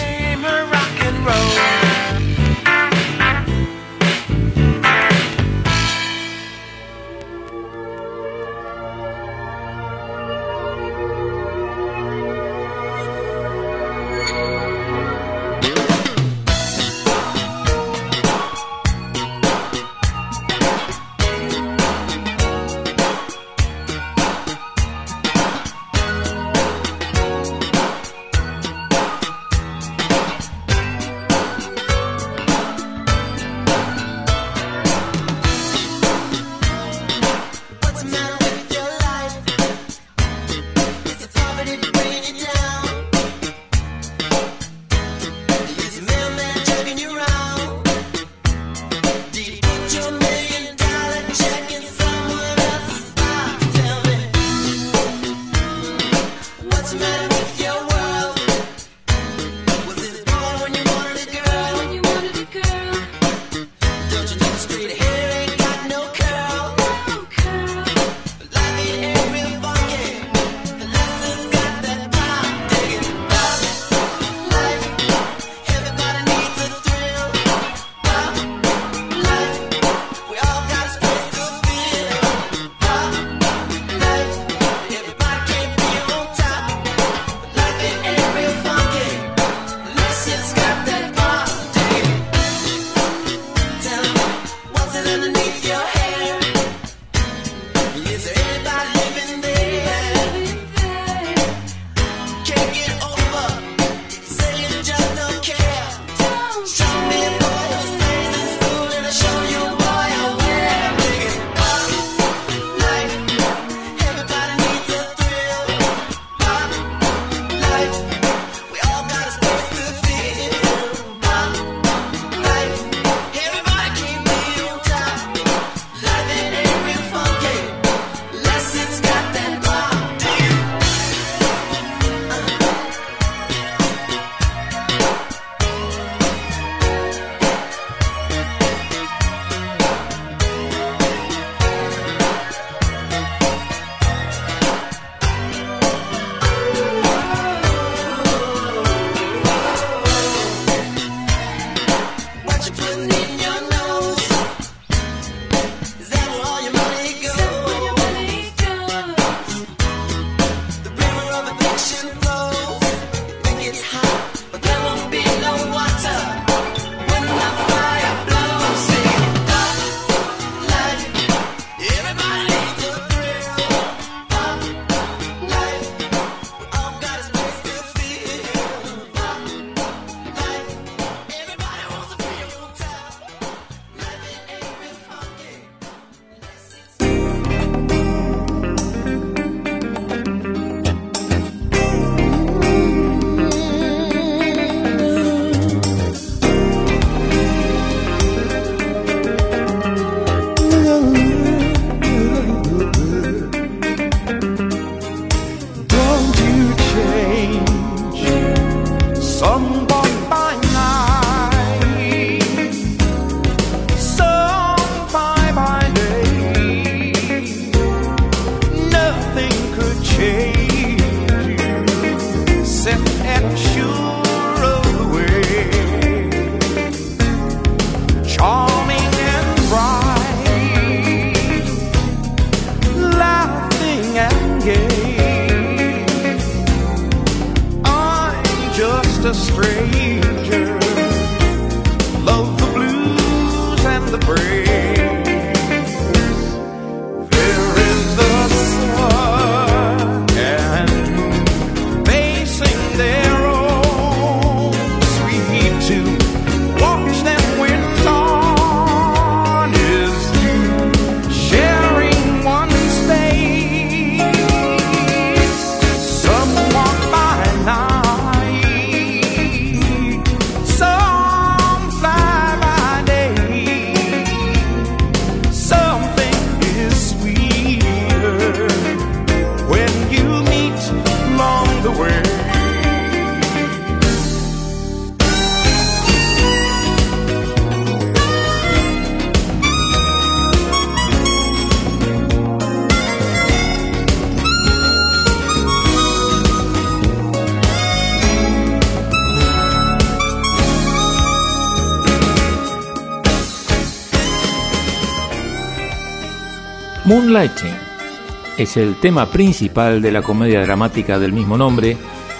Es 308.57 308.75
el 308.75 308.95
tema 308.99 309.25
principal 309.27 310.01
de 310.01 310.11
la 310.11 310.21
comedia 310.21 310.61
dramática 310.61 311.17
del 311.17 311.31
mismo 311.31 311.57
nombre 311.57 311.95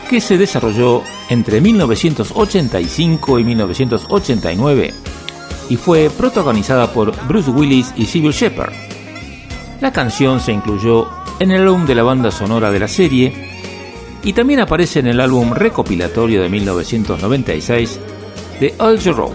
que 0.09 0.19
se 0.19 0.37
desarrolló 0.37 1.03
entre 1.29 1.61
1985 1.61 3.39
y 3.39 3.43
1989 3.45 4.93
y 5.69 5.77
fue 5.77 6.09
protagonizada 6.09 6.91
por 6.91 7.15
Bruce 7.27 7.49
Willis 7.49 7.93
y 7.95 8.05
Sybil 8.05 8.33
Shepherd. 8.33 8.73
La 9.79 9.93
canción 9.93 10.41
se 10.41 10.51
incluyó 10.51 11.07
en 11.39 11.51
el 11.51 11.61
álbum 11.61 11.85
de 11.85 11.95
la 11.95 12.03
banda 12.03 12.29
sonora 12.29 12.69
de 12.69 12.79
la 12.79 12.89
serie 12.89 13.33
y 14.21 14.33
también 14.33 14.59
aparece 14.59 14.99
en 14.99 15.07
el 15.07 15.21
álbum 15.21 15.53
recopilatorio 15.53 16.41
de 16.41 16.49
1996 16.49 17.99
de 18.59 18.75
Al 18.79 18.99
Jarreau. 18.99 19.31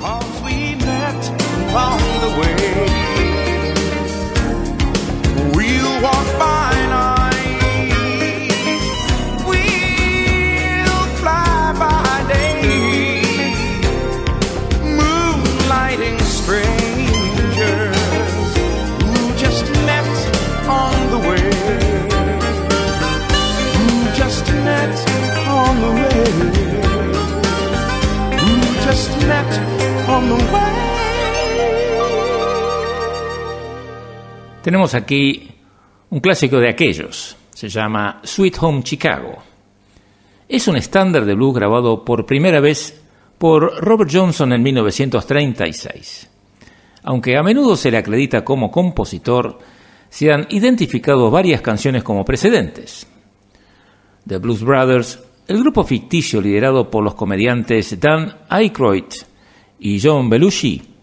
Tenemos 34.64 34.94
aquí 34.94 35.46
un 36.08 36.20
clásico 36.20 36.58
de 36.58 36.70
aquellos, 36.70 37.36
se 37.52 37.68
llama 37.68 38.22
Sweet 38.24 38.56
Home 38.62 38.82
Chicago. 38.82 39.36
Es 40.48 40.66
un 40.68 40.76
estándar 40.76 41.26
de 41.26 41.34
blues 41.34 41.54
grabado 41.54 42.02
por 42.02 42.24
primera 42.24 42.60
vez 42.60 42.98
por 43.36 43.84
Robert 43.84 44.10
Johnson 44.10 44.54
en 44.54 44.62
1936. 44.62 46.30
Aunque 47.02 47.36
a 47.36 47.42
menudo 47.42 47.76
se 47.76 47.90
le 47.90 47.98
acredita 47.98 48.42
como 48.42 48.70
compositor, 48.70 49.58
se 50.08 50.32
han 50.32 50.46
identificado 50.48 51.30
varias 51.30 51.60
canciones 51.60 52.02
como 52.02 52.24
precedentes. 52.24 53.06
The 54.26 54.38
Blues 54.38 54.62
Brothers, 54.62 55.22
el 55.46 55.58
grupo 55.58 55.84
ficticio 55.84 56.40
liderado 56.40 56.90
por 56.90 57.04
los 57.04 57.14
comediantes 57.14 58.00
Dan 58.00 58.34
Aykroyd 58.48 59.12
y 59.78 60.00
John 60.00 60.30
Belushi, 60.30 60.93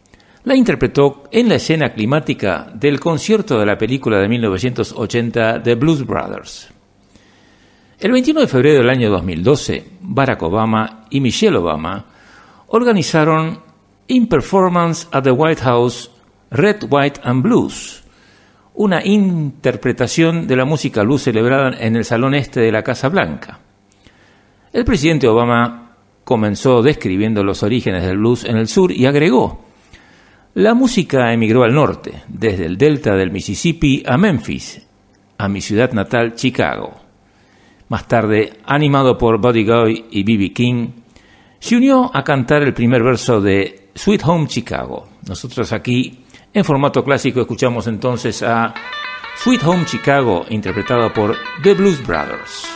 la 0.44 0.56
interpretó 0.56 1.24
en 1.32 1.50
la 1.50 1.56
escena 1.56 1.94
climática 1.94 2.72
del 2.74 3.00
concierto 3.00 3.60
de 3.60 3.66
la 3.66 3.78
película 3.78 4.20
de 4.20 4.28
1980 4.28 5.64
The 5.64 5.76
Blues 5.76 6.06
Brothers. 6.06 6.70
El 8.00 8.12
21 8.12 8.42
de 8.42 8.48
febrero 8.48 8.80
del 8.80 8.90
año 8.90 9.12
2012, 9.12 9.86
Barack 10.02 10.42
Obama 10.42 11.06
y 11.12 11.20
Michelle 11.20 11.58
Obama 11.58 12.06
organizaron 12.70 13.60
In 14.08 14.28
Performance 14.28 15.08
at 15.12 15.24
the 15.24 15.32
White 15.32 15.62
House 15.62 16.10
Red, 16.50 16.86
White 16.90 17.22
and 17.24 17.44
Blues, 17.44 18.04
una 18.74 19.06
interpretación 19.06 20.48
de 20.48 20.56
la 20.56 20.66
música 20.66 21.04
blues 21.04 21.24
celebrada 21.24 21.78
en 21.80 21.96
el 21.96 22.04
Salón 22.04 22.34
Este 22.34 22.60
de 22.60 22.72
la 22.72 22.84
Casa 22.84 23.08
Blanca. 23.10 23.60
El 24.74 24.84
presidente 24.84 25.28
Obama 25.28 25.96
comenzó 26.24 26.82
describiendo 26.82 27.44
los 27.44 27.62
orígenes 27.62 28.04
del 28.04 28.18
blues 28.18 28.46
en 28.46 28.58
el 28.58 28.68
sur 28.68 28.92
y 28.92 29.06
agregó, 29.06 29.71
la 30.54 30.74
música 30.74 31.32
emigró 31.32 31.64
al 31.64 31.74
norte, 31.74 32.24
desde 32.28 32.66
el 32.66 32.78
delta 32.78 33.16
del 33.16 33.32
Mississippi 33.32 34.04
a 34.06 34.18
Memphis, 34.18 34.86
a 35.38 35.48
mi 35.48 35.62
ciudad 35.62 35.92
natal, 35.94 36.36
Chicago. 36.36 37.00
Más 37.88 38.08
tarde, 38.08 38.54
animado 38.66 39.18
por 39.18 39.40
Buddy 39.40 39.66
Guy 39.66 40.06
y 40.12 40.24
B.B. 40.24 40.54
King, 40.54 40.88
se 41.60 41.78
unió 41.78 42.12
a 42.14 42.24
cantar 42.24 42.64
el 42.64 42.74
primer 42.74 43.04
verso 43.04 43.40
de 43.40 43.90
Sweet 43.96 44.24
Home 44.26 44.48
Chicago. 44.48 45.08
Nosotros 45.28 45.72
aquí, 45.74 46.26
en 46.54 46.66
formato 46.66 47.04
clásico, 47.04 47.42
escuchamos 47.42 47.88
entonces 47.88 48.44
a 48.44 48.74
Sweet 49.38 49.64
Home 49.64 49.86
Chicago, 49.86 50.46
interpretado 50.50 51.14
por 51.14 51.36
The 51.64 51.74
Blues 51.74 52.06
Brothers. 52.06 52.68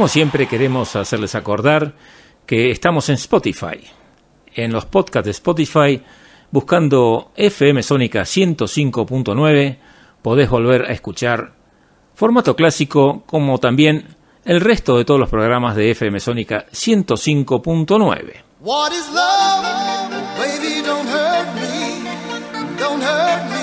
Como 0.00 0.08
siempre 0.08 0.48
queremos 0.48 0.96
hacerles 0.96 1.34
acordar 1.34 1.92
que 2.46 2.70
estamos 2.70 3.10
en 3.10 3.16
Spotify. 3.16 3.80
En 4.54 4.72
los 4.72 4.86
podcasts 4.86 5.26
de 5.26 5.32
Spotify, 5.32 6.02
buscando 6.50 7.32
FM 7.36 7.82
Sónica 7.82 8.22
105.9, 8.22 9.76
podés 10.22 10.48
volver 10.48 10.86
a 10.86 10.94
escuchar 10.94 11.52
formato 12.14 12.56
clásico 12.56 13.24
como 13.26 13.58
también 13.58 14.16
el 14.46 14.62
resto 14.62 14.96
de 14.96 15.04
todos 15.04 15.20
los 15.20 15.28
programas 15.28 15.76
de 15.76 15.90
FM 15.90 16.18
Sónica 16.18 16.64
105.9. 16.72 18.42
What 18.60 18.92
is 18.92 19.06
love? 19.12 20.08
Baby, 20.38 20.80
don't 20.82 21.10
hurt 21.10 21.54
me. 21.56 22.78
Don't 22.78 23.02
hurt 23.02 23.50
me 23.50 23.59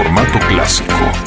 Formato 0.00 0.38
clásico. 0.48 1.19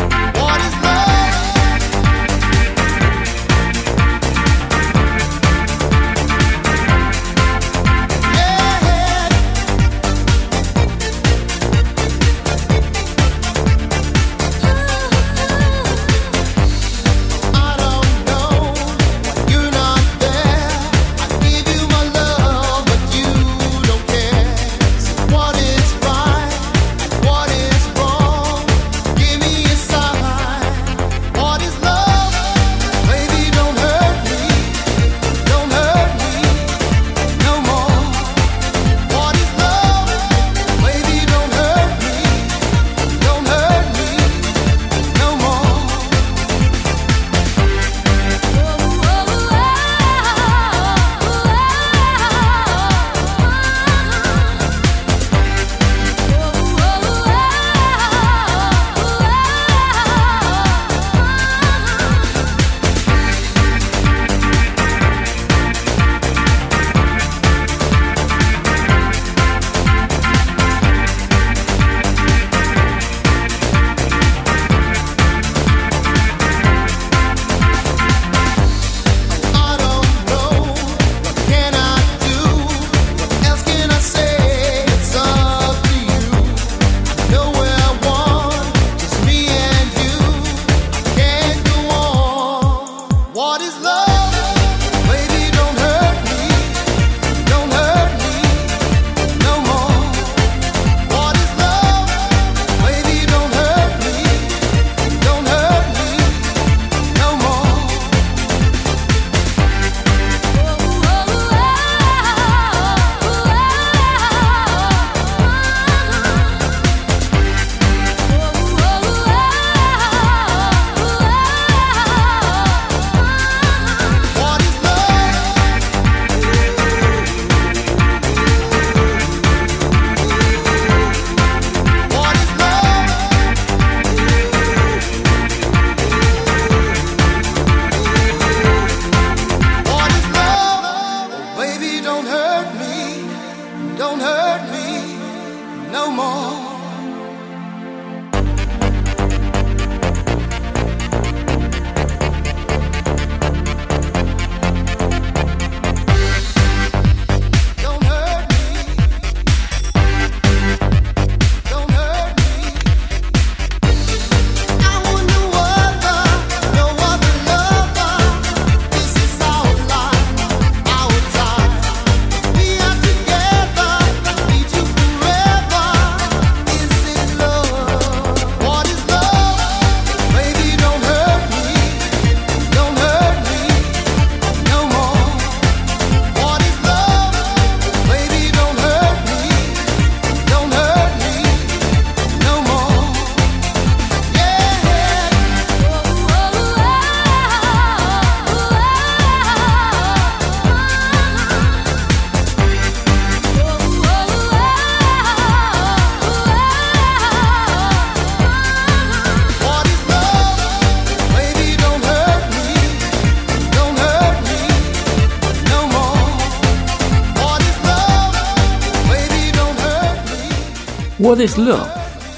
What 221.33 221.41
is 221.41 221.57
Love 221.57 221.89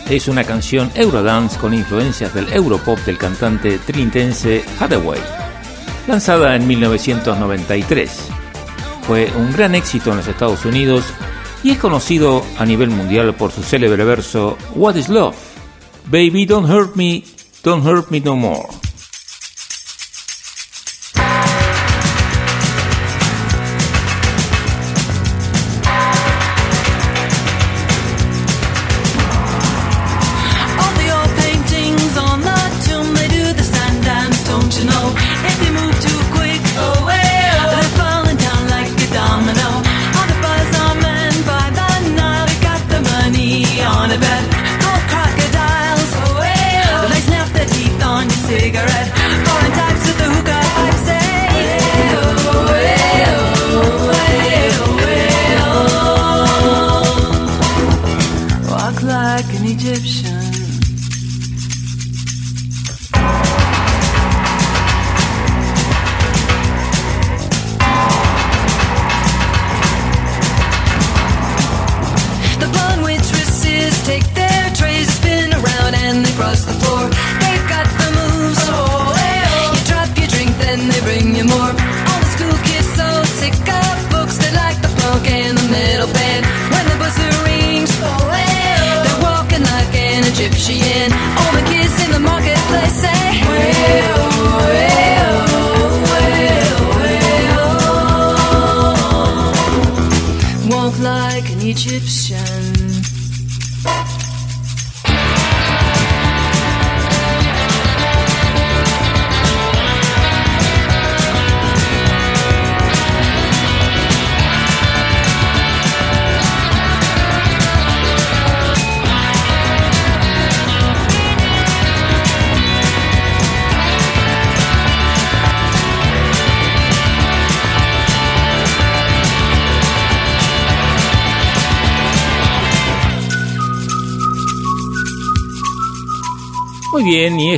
es 0.10 0.30
una 0.30 0.46
canción 0.46 0.90
Eurodance 0.96 1.60
con 1.60 1.74
influencias 1.74 2.34
del 2.34 2.48
Europop 2.54 2.98
del 3.00 3.18
cantante 3.18 3.78
trinitense 3.78 4.64
Hathaway, 4.80 5.20
lanzada 6.08 6.56
en 6.56 6.66
1993. 6.66 8.30
Fue 9.06 9.30
un 9.36 9.52
gran 9.52 9.76
éxito 9.76 10.12
en 10.12 10.18
los 10.20 10.28
Estados 10.30 10.64
Unidos 10.64 11.04
y 11.62 11.72
es 11.72 11.78
conocido 11.78 12.42
a 12.58 12.66
nivel 12.66 12.90
mundial 12.90 13.36
por 13.36 13.52
su 13.52 13.64
célebre 13.64 14.06
verso 14.06 14.58
What 14.76 14.96
is 14.96 15.10
Love? 15.10 15.36
Baby, 16.06 16.46
don't 16.46 16.72
hurt 16.72 16.96
me, 16.96 17.26
don't 17.66 17.86
hurt 17.86 18.10
me 18.12 18.22
no 18.22 18.38
more. 18.38 18.70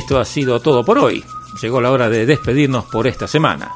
Esto 0.08 0.20
ha 0.20 0.24
sido 0.24 0.58
todo 0.58 0.82
por 0.86 0.96
hoy. 0.96 1.22
Llegó 1.60 1.82
la 1.82 1.90
hora 1.90 2.08
de 2.08 2.24
despedirnos 2.24 2.86
por 2.86 3.06
esta 3.06 3.28
semana. 3.28 3.72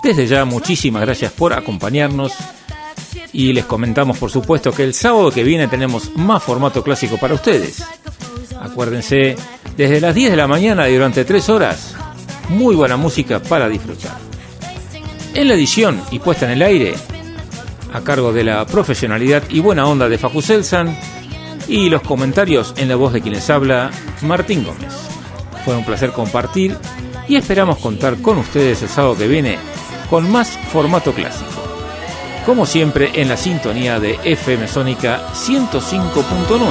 Desde 0.00 0.28
ya, 0.28 0.44
muchísimas 0.44 1.02
gracias 1.02 1.32
por 1.32 1.52
acompañarnos. 1.52 2.32
Y 3.32 3.52
les 3.52 3.64
comentamos, 3.64 4.16
por 4.16 4.30
supuesto, 4.30 4.70
que 4.70 4.84
el 4.84 4.94
sábado 4.94 5.32
que 5.32 5.42
viene 5.42 5.66
tenemos 5.66 6.14
más 6.14 6.40
formato 6.44 6.84
clásico 6.84 7.16
para 7.16 7.34
ustedes. 7.34 7.82
Acuérdense, 8.60 9.34
desde 9.76 10.00
las 10.00 10.14
10 10.14 10.30
de 10.30 10.36
la 10.36 10.46
mañana 10.46 10.88
y 10.88 10.94
durante 10.94 11.24
3 11.24 11.48
horas, 11.48 11.96
muy 12.48 12.76
buena 12.76 12.96
música 12.96 13.42
para 13.42 13.68
disfrutar. 13.68 14.16
En 15.34 15.48
la 15.48 15.54
edición 15.54 16.00
y 16.12 16.20
puesta 16.20 16.46
en 16.46 16.52
el 16.52 16.62
aire, 16.62 16.94
a 17.92 18.02
cargo 18.02 18.32
de 18.32 18.44
la 18.44 18.64
profesionalidad 18.66 19.42
y 19.48 19.58
buena 19.58 19.88
onda 19.88 20.08
de 20.08 20.16
Facu 20.16 20.42
Selsan, 20.42 20.96
y 21.66 21.88
los 21.88 22.02
comentarios 22.02 22.72
en 22.76 22.88
la 22.88 22.94
voz 22.94 23.12
de 23.12 23.20
quien 23.20 23.34
les 23.34 23.50
habla, 23.50 23.90
Martín 24.22 24.62
Gómez. 24.62 25.05
Fue 25.66 25.76
un 25.76 25.84
placer 25.84 26.12
compartir 26.12 26.78
y 27.26 27.34
esperamos 27.34 27.78
contar 27.78 28.18
con 28.18 28.38
ustedes 28.38 28.82
el 28.82 28.88
sábado 28.88 29.16
que 29.16 29.26
viene 29.26 29.58
con 30.08 30.30
más 30.30 30.50
formato 30.72 31.12
clásico. 31.12 31.50
Como 32.46 32.66
siempre 32.66 33.20
en 33.20 33.28
la 33.28 33.36
sintonía 33.36 33.98
de 33.98 34.16
FM 34.22 34.68
Sónica 34.68 35.26
105.9. 35.34 36.70